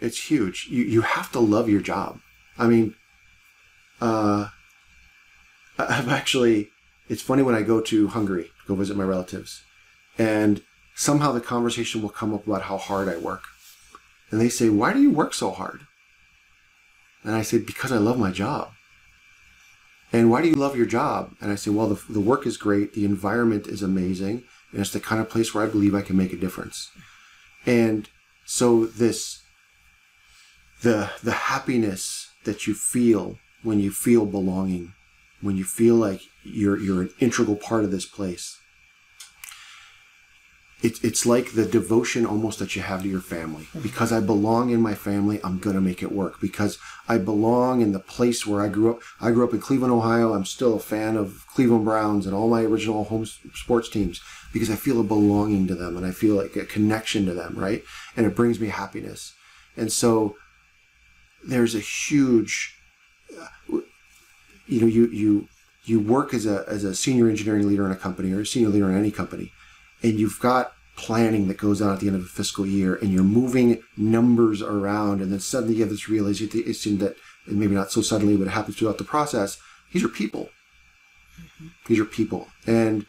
It's 0.00 0.28
huge. 0.28 0.66
You 0.68 0.82
you 0.82 1.02
have 1.02 1.30
to 1.32 1.38
love 1.38 1.68
your 1.68 1.80
job. 1.80 2.18
I 2.58 2.66
mean, 2.66 2.96
uh, 4.00 4.48
I've 5.78 6.08
actually. 6.08 6.70
It's 7.08 7.22
funny 7.22 7.44
when 7.44 7.54
I 7.54 7.62
go 7.62 7.80
to 7.80 8.08
Hungary 8.08 8.50
go 8.66 8.74
visit 8.74 8.96
my 8.96 9.04
relatives, 9.04 9.62
and 10.18 10.62
somehow 10.96 11.30
the 11.30 11.40
conversation 11.54 12.02
will 12.02 12.16
come 12.20 12.34
up 12.34 12.44
about 12.44 12.62
how 12.62 12.76
hard 12.76 13.08
I 13.08 13.18
work, 13.18 13.44
and 14.32 14.40
they 14.40 14.48
say, 14.48 14.68
"Why 14.68 14.92
do 14.92 15.00
you 15.00 15.12
work 15.12 15.32
so 15.32 15.52
hard?" 15.52 15.86
And 17.26 17.34
I 17.34 17.42
said, 17.42 17.66
"Because 17.66 17.92
I 17.92 17.98
love 17.98 18.18
my 18.18 18.30
job." 18.30 18.70
And 20.12 20.30
why 20.30 20.40
do 20.40 20.48
you 20.48 20.54
love 20.54 20.76
your 20.76 20.86
job? 20.86 21.34
And 21.40 21.50
I 21.50 21.56
said, 21.56 21.74
well, 21.74 21.88
the, 21.88 22.00
the 22.12 22.20
work 22.20 22.46
is 22.46 22.56
great, 22.56 22.94
the 22.94 23.04
environment 23.04 23.66
is 23.66 23.82
amazing, 23.82 24.44
and 24.72 24.80
it's 24.80 24.92
the 24.92 25.00
kind 25.00 25.20
of 25.20 25.28
place 25.28 25.52
where 25.52 25.64
I 25.64 25.68
believe 25.68 25.94
I 25.94 26.02
can 26.02 26.16
make 26.16 26.32
a 26.32 26.36
difference. 26.36 26.90
And 27.66 28.08
so 28.44 28.86
this, 28.86 29.42
the 30.82 31.10
the 31.22 31.32
happiness 31.32 32.30
that 32.44 32.66
you 32.66 32.74
feel 32.74 33.38
when 33.62 33.80
you 33.80 33.90
feel 33.90 34.24
belonging, 34.26 34.92
when 35.40 35.56
you 35.56 35.64
feel 35.64 35.96
like 35.96 36.20
you're 36.44 36.78
you're 36.78 37.02
an 37.02 37.10
integral 37.18 37.56
part 37.56 37.84
of 37.84 37.90
this 37.90 38.06
place. 38.06 38.56
It's 40.82 41.02
it's 41.02 41.24
like 41.24 41.52
the 41.52 41.64
devotion 41.64 42.26
almost 42.26 42.58
that 42.58 42.76
you 42.76 42.82
have 42.82 43.02
to 43.02 43.08
your 43.08 43.20
family. 43.20 43.66
Because 43.82 44.12
I 44.12 44.20
belong 44.20 44.70
in 44.70 44.80
my 44.82 44.94
family, 44.94 45.40
I'm 45.42 45.58
gonna 45.58 45.80
make 45.80 46.02
it 46.02 46.12
work. 46.12 46.40
Because 46.40 46.78
I 47.08 47.16
belong 47.16 47.80
in 47.80 47.92
the 47.92 47.98
place 47.98 48.46
where 48.46 48.60
I 48.60 48.68
grew 48.68 48.90
up. 48.92 49.00
I 49.20 49.30
grew 49.30 49.46
up 49.46 49.54
in 49.54 49.60
Cleveland, 49.60 49.92
Ohio. 49.92 50.34
I'm 50.34 50.44
still 50.44 50.74
a 50.74 50.80
fan 50.80 51.16
of 51.16 51.46
Cleveland 51.54 51.86
Browns 51.86 52.26
and 52.26 52.34
all 52.34 52.48
my 52.48 52.62
original 52.62 53.04
home 53.04 53.24
sports 53.24 53.88
teams 53.88 54.20
because 54.52 54.70
I 54.70 54.76
feel 54.76 55.00
a 55.00 55.04
belonging 55.04 55.66
to 55.68 55.74
them 55.74 55.96
and 55.96 56.04
I 56.04 56.10
feel 56.10 56.34
like 56.34 56.56
a 56.56 56.66
connection 56.66 57.24
to 57.26 57.32
them, 57.32 57.54
right? 57.56 57.82
And 58.16 58.26
it 58.26 58.36
brings 58.36 58.60
me 58.60 58.68
happiness. 58.68 59.32
And 59.76 59.90
so 59.90 60.36
there's 61.46 61.74
a 61.74 61.80
huge 61.80 62.76
uh, 63.38 63.80
you 64.66 64.80
know 64.80 64.86
you 64.86 65.06
you 65.06 65.48
you 65.84 66.00
work 66.00 66.34
as 66.34 66.46
a 66.46 66.64
as 66.68 66.84
a 66.84 66.94
senior 66.94 67.28
engineering 67.28 67.68
leader 67.68 67.86
in 67.86 67.92
a 67.92 67.96
company 67.96 68.32
or 68.32 68.40
a 68.40 68.46
senior 68.46 68.68
leader 68.68 68.90
in 68.90 68.96
any 68.96 69.10
company 69.10 69.52
and 70.02 70.18
you've 70.18 70.38
got 70.40 70.72
planning 70.96 71.46
that 71.48 71.58
goes 71.58 71.82
on 71.82 71.92
at 71.92 72.00
the 72.00 72.06
end 72.06 72.16
of 72.16 72.22
a 72.22 72.26
fiscal 72.26 72.66
year 72.66 72.94
and 72.96 73.12
you're 73.12 73.22
moving 73.22 73.82
numbers 73.96 74.62
around 74.62 75.20
and 75.20 75.30
then 75.30 75.40
suddenly 75.40 75.74
you 75.74 75.82
have 75.82 75.90
this 75.90 76.08
realization 76.08 76.98
that 76.98 77.16
and 77.46 77.58
maybe 77.58 77.74
not 77.74 77.92
so 77.92 78.00
suddenly 78.00 78.36
but 78.36 78.46
it 78.46 78.50
happens 78.50 78.76
throughout 78.76 78.98
the 78.98 79.04
process 79.04 79.58
these 79.92 80.04
are 80.04 80.08
people. 80.08 80.50
These 81.86 82.00
are 82.00 82.04
people. 82.04 82.48
And 82.66 83.06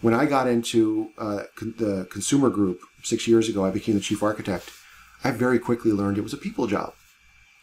when 0.00 0.14
i 0.14 0.24
got 0.24 0.46
into 0.46 1.10
uh, 1.18 1.42
con- 1.56 1.74
the 1.76 2.06
consumer 2.10 2.48
group 2.48 2.80
six 3.02 3.28
years 3.28 3.48
ago 3.48 3.64
i 3.64 3.70
became 3.70 3.94
the 3.94 4.00
chief 4.00 4.22
architect. 4.22 4.70
I 5.22 5.30
very 5.30 5.58
quickly 5.58 5.92
learned 5.92 6.16
it 6.16 6.22
was 6.22 6.32
a 6.32 6.38
people 6.38 6.66
job. 6.66 6.94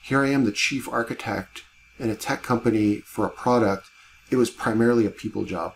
Here 0.03 0.23
I 0.23 0.29
am, 0.29 0.45
the 0.45 0.51
chief 0.51 0.87
architect 0.87 1.63
in 1.99 2.09
a 2.09 2.15
tech 2.15 2.43
company 2.43 2.97
for 2.97 3.25
a 3.25 3.31
product. 3.31 3.87
It 4.29 4.35
was 4.35 4.49
primarily 4.49 5.05
a 5.05 5.09
people 5.09 5.43
job. 5.43 5.73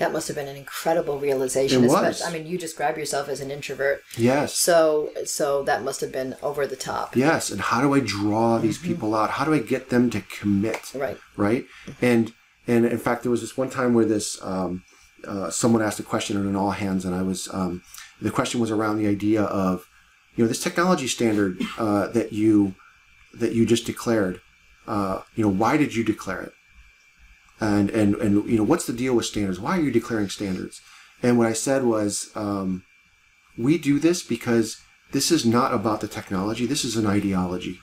That 0.00 0.12
must 0.14 0.28
have 0.28 0.34
been 0.36 0.48
an 0.48 0.56
incredible 0.56 1.18
realization. 1.18 1.84
It 1.84 1.88
was. 1.88 2.22
I 2.22 2.32
mean, 2.32 2.46
you 2.46 2.56
describe 2.56 2.96
yourself 2.96 3.28
as 3.28 3.40
an 3.40 3.50
introvert, 3.50 4.02
Yes. 4.16 4.54
so 4.54 5.10
so 5.26 5.62
that 5.64 5.84
must 5.84 6.00
have 6.00 6.10
been 6.10 6.36
over 6.42 6.66
the 6.66 6.74
top. 6.74 7.14
Yes. 7.14 7.50
And 7.50 7.60
how 7.60 7.82
do 7.82 7.92
I 7.94 8.00
draw 8.00 8.56
these 8.56 8.78
people 8.78 9.14
out? 9.14 9.28
How 9.32 9.44
do 9.44 9.52
I 9.52 9.58
get 9.58 9.90
them 9.90 10.08
to 10.10 10.22
commit? 10.22 10.92
Right. 10.94 11.18
Right. 11.36 11.66
And 12.00 12.32
and 12.66 12.86
in 12.86 12.96
fact, 12.96 13.22
there 13.24 13.30
was 13.30 13.42
this 13.42 13.58
one 13.58 13.68
time 13.68 13.92
where 13.92 14.06
this 14.06 14.38
um, 14.42 14.84
uh, 15.28 15.50
someone 15.50 15.82
asked 15.82 16.00
a 16.00 16.02
question 16.02 16.38
in 16.40 16.46
an 16.46 16.56
all 16.56 16.70
hands, 16.70 17.04
and 17.04 17.14
I 17.14 17.20
was 17.20 17.48
um, 17.52 17.82
the 18.22 18.30
question 18.30 18.58
was 18.58 18.70
around 18.70 18.96
the 18.96 19.06
idea 19.06 19.42
of 19.42 19.86
you 20.34 20.42
know 20.44 20.48
this 20.48 20.62
technology 20.62 21.08
standard 21.08 21.60
uh, 21.78 22.06
that 22.08 22.32
you 22.32 22.74
that 23.34 23.52
you 23.52 23.66
just 23.66 23.84
declared. 23.84 24.40
Uh, 24.86 25.20
you 25.36 25.44
know, 25.44 25.50
why 25.50 25.76
did 25.76 25.94
you 25.94 26.02
declare 26.02 26.40
it? 26.40 26.52
And 27.60 27.90
and 27.90 28.14
and 28.16 28.48
you 28.48 28.56
know, 28.56 28.64
what's 28.64 28.86
the 28.86 28.92
deal 28.92 29.14
with 29.14 29.26
standards? 29.26 29.60
Why 29.60 29.76
are 29.78 29.82
you 29.82 29.90
declaring 29.90 30.28
standards? 30.28 30.80
And 31.22 31.36
what 31.36 31.46
I 31.46 31.52
said 31.52 31.84
was, 31.84 32.30
um, 32.34 32.84
we 33.58 33.76
do 33.76 33.98
this 33.98 34.22
because 34.22 34.80
this 35.12 35.30
is 35.30 35.44
not 35.44 35.74
about 35.74 36.00
the 36.00 36.08
technology. 36.08 36.64
This 36.64 36.84
is 36.84 36.96
an 36.96 37.06
ideology. 37.06 37.78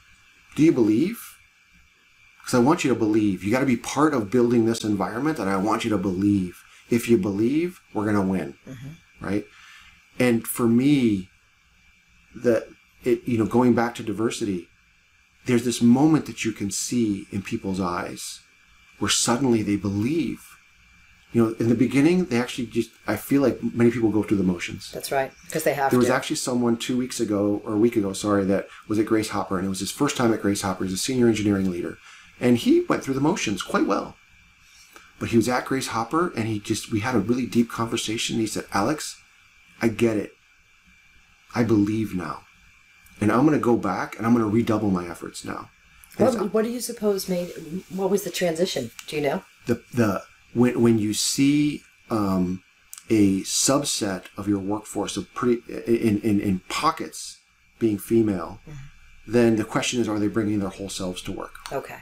Do 0.56 0.64
you 0.64 0.72
believe? 0.72 1.22
Because 2.40 2.56
I 2.56 2.64
want 2.64 2.84
you 2.84 2.90
to 2.90 2.98
believe. 2.98 3.44
You 3.44 3.52
got 3.52 3.60
to 3.60 3.66
be 3.66 3.78
part 3.78 4.14
of 4.14 4.32
building 4.32 4.66
this 4.66 4.84
environment, 4.84 5.38
and 5.38 5.50
I 5.50 5.58
want 5.58 5.84
you 5.84 5.92
to 5.92 5.98
believe. 5.98 6.64
If 6.90 7.10
you 7.10 7.18
believe, 7.18 7.82
we're 7.94 8.06
going 8.12 8.16
to 8.16 8.22
win, 8.22 8.56
right? 9.20 9.46
And 10.18 10.48
for 10.48 10.68
me, 10.68 11.30
that 12.34 12.68
it 13.04 13.22
you 13.26 13.38
know 13.38 13.46
going 13.46 13.74
back 13.76 13.94
to 13.96 14.04
diversity, 14.04 14.70
there's 15.46 15.66
this 15.66 15.82
moment 15.82 16.26
that 16.26 16.46
you 16.46 16.52
can 16.52 16.72
see 16.72 17.28
in 17.32 17.42
people's 17.42 17.82
eyes 17.82 18.40
where 19.00 19.10
suddenly 19.10 19.64
they 19.64 19.76
believe. 19.76 20.44
You 21.34 21.44
know, 21.44 21.56
in 21.60 21.70
the 21.70 21.76
beginning, 21.76 22.26
they 22.26 22.40
actually 22.40 22.68
just, 22.68 22.90
I 23.06 23.18
feel 23.18 23.42
like 23.42 23.62
many 23.62 23.92
people 23.92 24.10
go 24.12 24.24
through 24.24 24.38
the 24.38 24.44
motions. 24.44 24.92
That's 24.92 25.12
right, 25.12 25.32
because 25.46 25.64
they 25.64 25.74
have 25.74 25.92
There 25.92 26.00
was 26.00 26.08
to. 26.08 26.14
actually 26.16 26.38
someone 26.38 26.78
two 26.78 26.98
weeks 26.98 27.20
ago, 27.20 27.62
or 27.66 27.74
a 27.74 27.78
week 27.78 27.96
ago, 27.96 28.14
sorry, 28.14 28.46
that 28.46 28.68
was 28.88 28.98
at 28.98 29.06
Grace 29.06 29.30
Hopper, 29.30 29.58
and 29.58 29.66
it 29.66 29.70
was 29.70 29.82
his 29.82 29.92
first 29.92 30.16
time 30.16 30.34
at 30.34 30.42
Grace 30.42 30.62
Hopper. 30.62 30.86
He's 30.86 30.94
a 30.94 30.98
senior 30.98 31.28
engineering 31.28 31.70
leader. 31.70 31.98
And 32.40 32.58
he 32.58 32.82
went 32.82 33.04
through 33.04 33.16
the 33.16 33.22
motions 33.22 33.62
quite 33.62 33.86
well. 33.86 34.16
But 35.20 35.30
he 35.30 35.38
was 35.38 35.50
at 35.50 35.66
Grace 35.66 35.88
Hopper, 35.88 36.32
and 36.36 36.48
he 36.48 36.60
just, 36.60 36.92
we 36.92 37.02
had 37.02 37.16
a 37.16 37.20
really 37.20 37.46
deep 37.46 37.70
conversation. 37.70 38.38
He 38.38 38.48
said, 38.48 38.66
Alex, 38.74 39.20
I 39.82 39.90
get 39.90 40.18
it. 40.18 40.32
I 41.54 41.64
believe 41.64 42.16
now. 42.16 42.44
And 43.20 43.32
I'm 43.32 43.46
going 43.46 43.58
to 43.58 43.64
go 43.64 43.78
back 43.78 44.16
and 44.16 44.26
I'm 44.26 44.34
going 44.34 44.46
to 44.46 44.56
redouble 44.56 44.92
my 44.92 45.08
efforts 45.08 45.44
now. 45.44 45.70
And 46.18 46.28
it's- 46.28 46.36
what, 46.42 46.54
what 46.54 46.64
do 46.66 46.70
you 46.72 46.80
suppose 46.80 47.30
made? 47.30 47.50
What 47.90 48.10
was 48.10 48.24
the 48.24 48.32
transition? 48.32 48.92
Do 49.08 49.16
you 49.16 49.22
know? 49.22 49.44
the 49.68 49.82
the 49.94 50.24
when 50.54 50.82
when 50.82 50.98
you 50.98 51.14
see 51.14 51.84
um, 52.10 52.64
a 53.10 53.42
subset 53.42 54.24
of 54.38 54.48
your 54.48 54.60
workforce 54.60 55.18
of 55.18 55.34
pretty 55.34 55.62
in 55.86 56.20
in, 56.22 56.40
in 56.40 56.62
pockets 56.70 57.40
being 57.80 57.98
female, 57.98 58.60
then 59.28 59.56
the 59.58 59.64
question 59.64 60.00
is, 60.02 60.08
are 60.08 60.20
they 60.20 60.28
bringing 60.28 60.60
their 60.60 60.70
whole 60.70 60.90
selves 60.90 61.22
to 61.24 61.32
work? 61.32 61.54
Okay. 61.72 61.98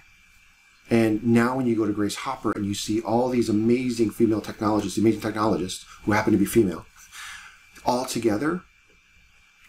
And 0.91 1.23
now, 1.25 1.57
when 1.57 1.65
you 1.65 1.75
go 1.75 1.87
to 1.87 1.91
Grace 1.91 2.15
Hopper 2.15 2.51
and 2.51 2.63
you 2.65 2.75
see 2.75 3.01
all 3.01 3.27
these 3.29 3.49
amazing 3.49 4.11
female 4.11 4.39
technologists, 4.41 4.99
amazing 4.99 5.21
technologists 5.21 5.83
who 6.03 6.11
happen 6.11 6.31
to 6.31 6.37
be 6.37 6.45
female, 6.45 6.85
all 7.83 8.05
together, 8.05 8.61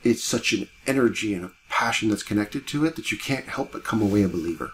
it's 0.04 0.22
such 0.22 0.52
an 0.52 0.68
energy 0.86 1.32
and 1.32 1.46
a 1.46 1.52
passion 1.68 2.08
that's 2.08 2.22
connected 2.22 2.66
to 2.68 2.84
it 2.84 2.96
that 2.96 3.10
you 3.12 3.18
can't 3.18 3.46
help 3.46 3.72
but 3.72 3.84
come 3.84 4.00
away 4.02 4.22
a 4.22 4.28
believer. 4.28 4.72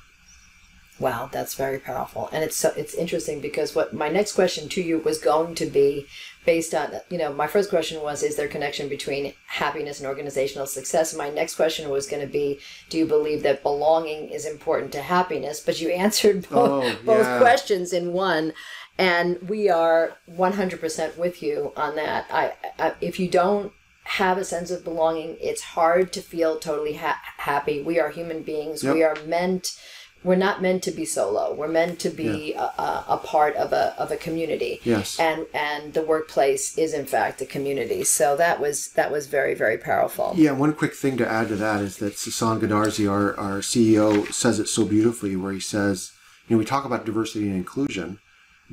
Wow, 0.98 1.28
that's 1.32 1.54
very 1.54 1.78
powerful, 1.80 2.28
and 2.32 2.44
it's 2.44 2.54
so 2.54 2.72
it's 2.76 2.94
interesting 2.94 3.40
because 3.40 3.74
what 3.74 3.92
my 3.92 4.08
next 4.08 4.34
question 4.34 4.68
to 4.68 4.80
you 4.82 4.98
was 4.98 5.18
going 5.18 5.54
to 5.56 5.66
be 5.66 6.06
based 6.44 6.74
on 6.74 6.92
you 7.08 7.18
know 7.18 7.32
my 7.32 7.46
first 7.46 7.70
question 7.70 8.02
was 8.02 8.22
is 8.22 8.36
there 8.36 8.46
connection 8.46 8.88
between 8.88 9.32
happiness 9.46 9.98
and 9.98 10.06
organizational 10.06 10.66
success. 10.66 11.14
My 11.16 11.30
next 11.30 11.56
question 11.56 11.88
was 11.90 12.06
going 12.06 12.24
to 12.24 12.32
be 12.32 12.60
do 12.88 12.98
you 12.98 13.06
believe 13.06 13.42
that 13.42 13.62
belonging 13.64 14.28
is 14.28 14.46
important 14.46 14.92
to 14.92 15.02
happiness? 15.02 15.60
But 15.60 15.80
you 15.80 15.88
answered 16.06 16.48
both 16.48 16.84
Oh, 16.84 16.96
both 17.04 17.26
yeah. 17.26 17.38
questions 17.40 17.92
in 17.92 18.12
one, 18.12 18.52
and 18.98 19.40
we 19.48 19.68
are 19.70 20.12
one 20.26 20.52
hundred 20.52 20.78
percent 20.80 21.18
with 21.18 21.42
you 21.42 21.72
on 21.76 21.96
that. 21.96 22.26
I, 22.30 22.52
I 22.78 22.94
if 23.00 23.18
you 23.18 23.28
don't 23.28 23.72
have 24.04 24.38
a 24.38 24.44
sense 24.44 24.70
of 24.70 24.84
belonging, 24.84 25.36
it's 25.40 25.62
hard 25.62 26.12
to 26.12 26.20
feel 26.20 26.58
totally 26.58 26.94
ha- 26.94 27.20
happy. 27.38 27.80
We 27.82 28.00
are 28.00 28.10
human 28.10 28.42
beings. 28.42 28.82
We 28.84 29.02
are 29.02 29.16
meant. 29.26 29.78
We're 30.24 30.36
not 30.36 30.62
meant 30.62 30.84
to 30.84 30.92
be 30.92 31.04
solo. 31.04 31.52
We're 31.52 31.66
meant 31.66 31.98
to 32.00 32.08
be 32.08 32.52
a, 32.54 32.60
a, 32.60 33.04
a 33.08 33.16
part 33.18 33.56
of 33.56 33.72
a 33.72 33.92
of 34.00 34.12
a 34.12 34.16
community. 34.16 34.80
Yes. 34.84 35.18
And 35.18 35.46
and 35.52 35.94
the 35.94 36.02
workplace 36.02 36.78
is 36.78 36.94
in 36.94 37.06
fact 37.06 37.40
a 37.40 37.46
community. 37.46 38.04
So 38.04 38.36
that 38.36 38.60
was 38.60 38.88
that 38.92 39.10
was 39.10 39.26
very 39.26 39.54
very 39.54 39.78
powerful. 39.78 40.32
Yeah, 40.36 40.52
one 40.52 40.74
quick 40.74 40.94
thing 40.94 41.16
to 41.16 41.28
add 41.28 41.48
to 41.48 41.56
that 41.56 41.80
is 41.80 41.96
that 41.96 42.14
Sasan 42.14 42.60
Goodarzi, 42.60 43.10
our, 43.10 43.36
our 43.36 43.58
CEO, 43.58 44.32
says 44.32 44.60
it 44.60 44.68
so 44.68 44.84
beautifully 44.84 45.34
where 45.34 45.52
he 45.52 45.60
says, 45.60 46.12
you 46.46 46.54
know, 46.54 46.58
we 46.58 46.64
talk 46.64 46.84
about 46.84 47.04
diversity 47.04 47.46
and 47.48 47.56
inclusion. 47.56 48.18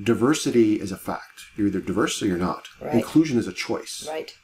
Diversity 0.01 0.79
is 0.79 0.91
a 0.91 0.97
fact. 0.97 1.45
You're 1.57 1.67
either 1.67 1.81
diverse 1.81 2.21
or 2.21 2.27
you're 2.27 2.37
not. 2.37 2.67
Right. 2.79 2.93
Inclusion 2.93 3.39
is 3.39 3.47
a 3.47 3.53
choice. 3.53 4.07
Right. 4.07 4.35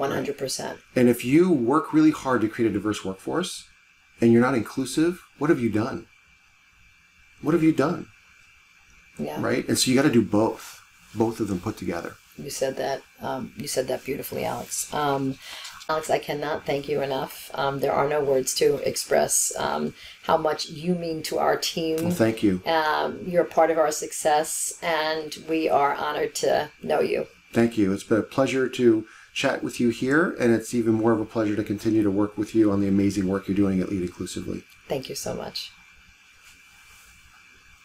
One 0.00 0.12
hundred 0.12 0.38
percent. 0.38 0.78
And 0.96 1.10
if 1.10 1.26
you 1.26 1.52
work 1.52 1.92
really 1.92 2.10
hard 2.10 2.40
to 2.40 2.48
create 2.48 2.70
a 2.70 2.72
diverse 2.72 3.04
workforce 3.04 3.68
and 4.18 4.32
you're 4.32 4.40
not 4.40 4.54
inclusive, 4.54 5.22
what 5.38 5.50
have 5.50 5.60
you 5.60 5.68
done? 5.68 6.06
What 7.42 7.52
have 7.52 7.62
you 7.62 7.72
done? 7.72 8.06
Yeah. 9.18 9.38
Right? 9.42 9.68
And 9.68 9.78
so 9.78 9.90
you 9.90 9.96
got 9.96 10.08
to 10.08 10.10
do 10.20 10.22
both, 10.22 10.82
both 11.14 11.38
of 11.40 11.48
them 11.48 11.60
put 11.60 11.76
together. 11.76 12.14
You 12.38 12.48
said 12.48 12.76
that. 12.78 13.02
Um, 13.20 13.52
you 13.58 13.68
said 13.68 13.88
that 13.88 14.02
beautifully, 14.02 14.46
Alex. 14.46 14.92
Um, 14.94 15.36
Alex, 15.86 16.08
I 16.08 16.18
cannot 16.18 16.64
thank 16.64 16.88
you 16.88 17.02
enough. 17.02 17.50
Um, 17.52 17.80
there 17.80 17.92
are 17.92 18.08
no 18.08 18.24
words 18.24 18.54
to 18.54 18.76
express 18.88 19.52
um, 19.58 19.92
how 20.22 20.38
much 20.38 20.70
you 20.70 20.94
mean 20.94 21.22
to 21.24 21.38
our 21.38 21.58
team. 21.58 22.04
Well, 22.04 22.10
thank 22.12 22.42
you. 22.42 22.62
Um, 22.64 23.20
you're 23.26 23.44
part 23.44 23.70
of 23.70 23.76
our 23.76 23.92
success, 23.92 24.78
and 24.82 25.36
we 25.46 25.68
are 25.68 25.94
honored 25.94 26.34
to 26.36 26.70
know 26.82 27.00
you. 27.00 27.26
Thank 27.52 27.76
you. 27.76 27.92
It's 27.92 28.04
been 28.04 28.20
a 28.20 28.22
pleasure 28.22 28.66
to 28.68 29.04
chat 29.32 29.62
with 29.62 29.80
you 29.80 29.90
here, 29.90 30.36
and 30.38 30.52
it's 30.52 30.74
even 30.74 30.94
more 30.94 31.12
of 31.12 31.20
a 31.20 31.24
pleasure 31.24 31.56
to 31.56 31.64
continue 31.64 32.02
to 32.02 32.10
work 32.10 32.36
with 32.36 32.54
you 32.54 32.70
on 32.70 32.80
the 32.80 32.88
amazing 32.88 33.26
work 33.26 33.48
you're 33.48 33.56
doing 33.56 33.80
at 33.80 33.88
Lead 33.88 34.02
Inclusively. 34.02 34.64
Thank 34.88 35.08
you 35.08 35.14
so 35.14 35.34
much. 35.34 35.72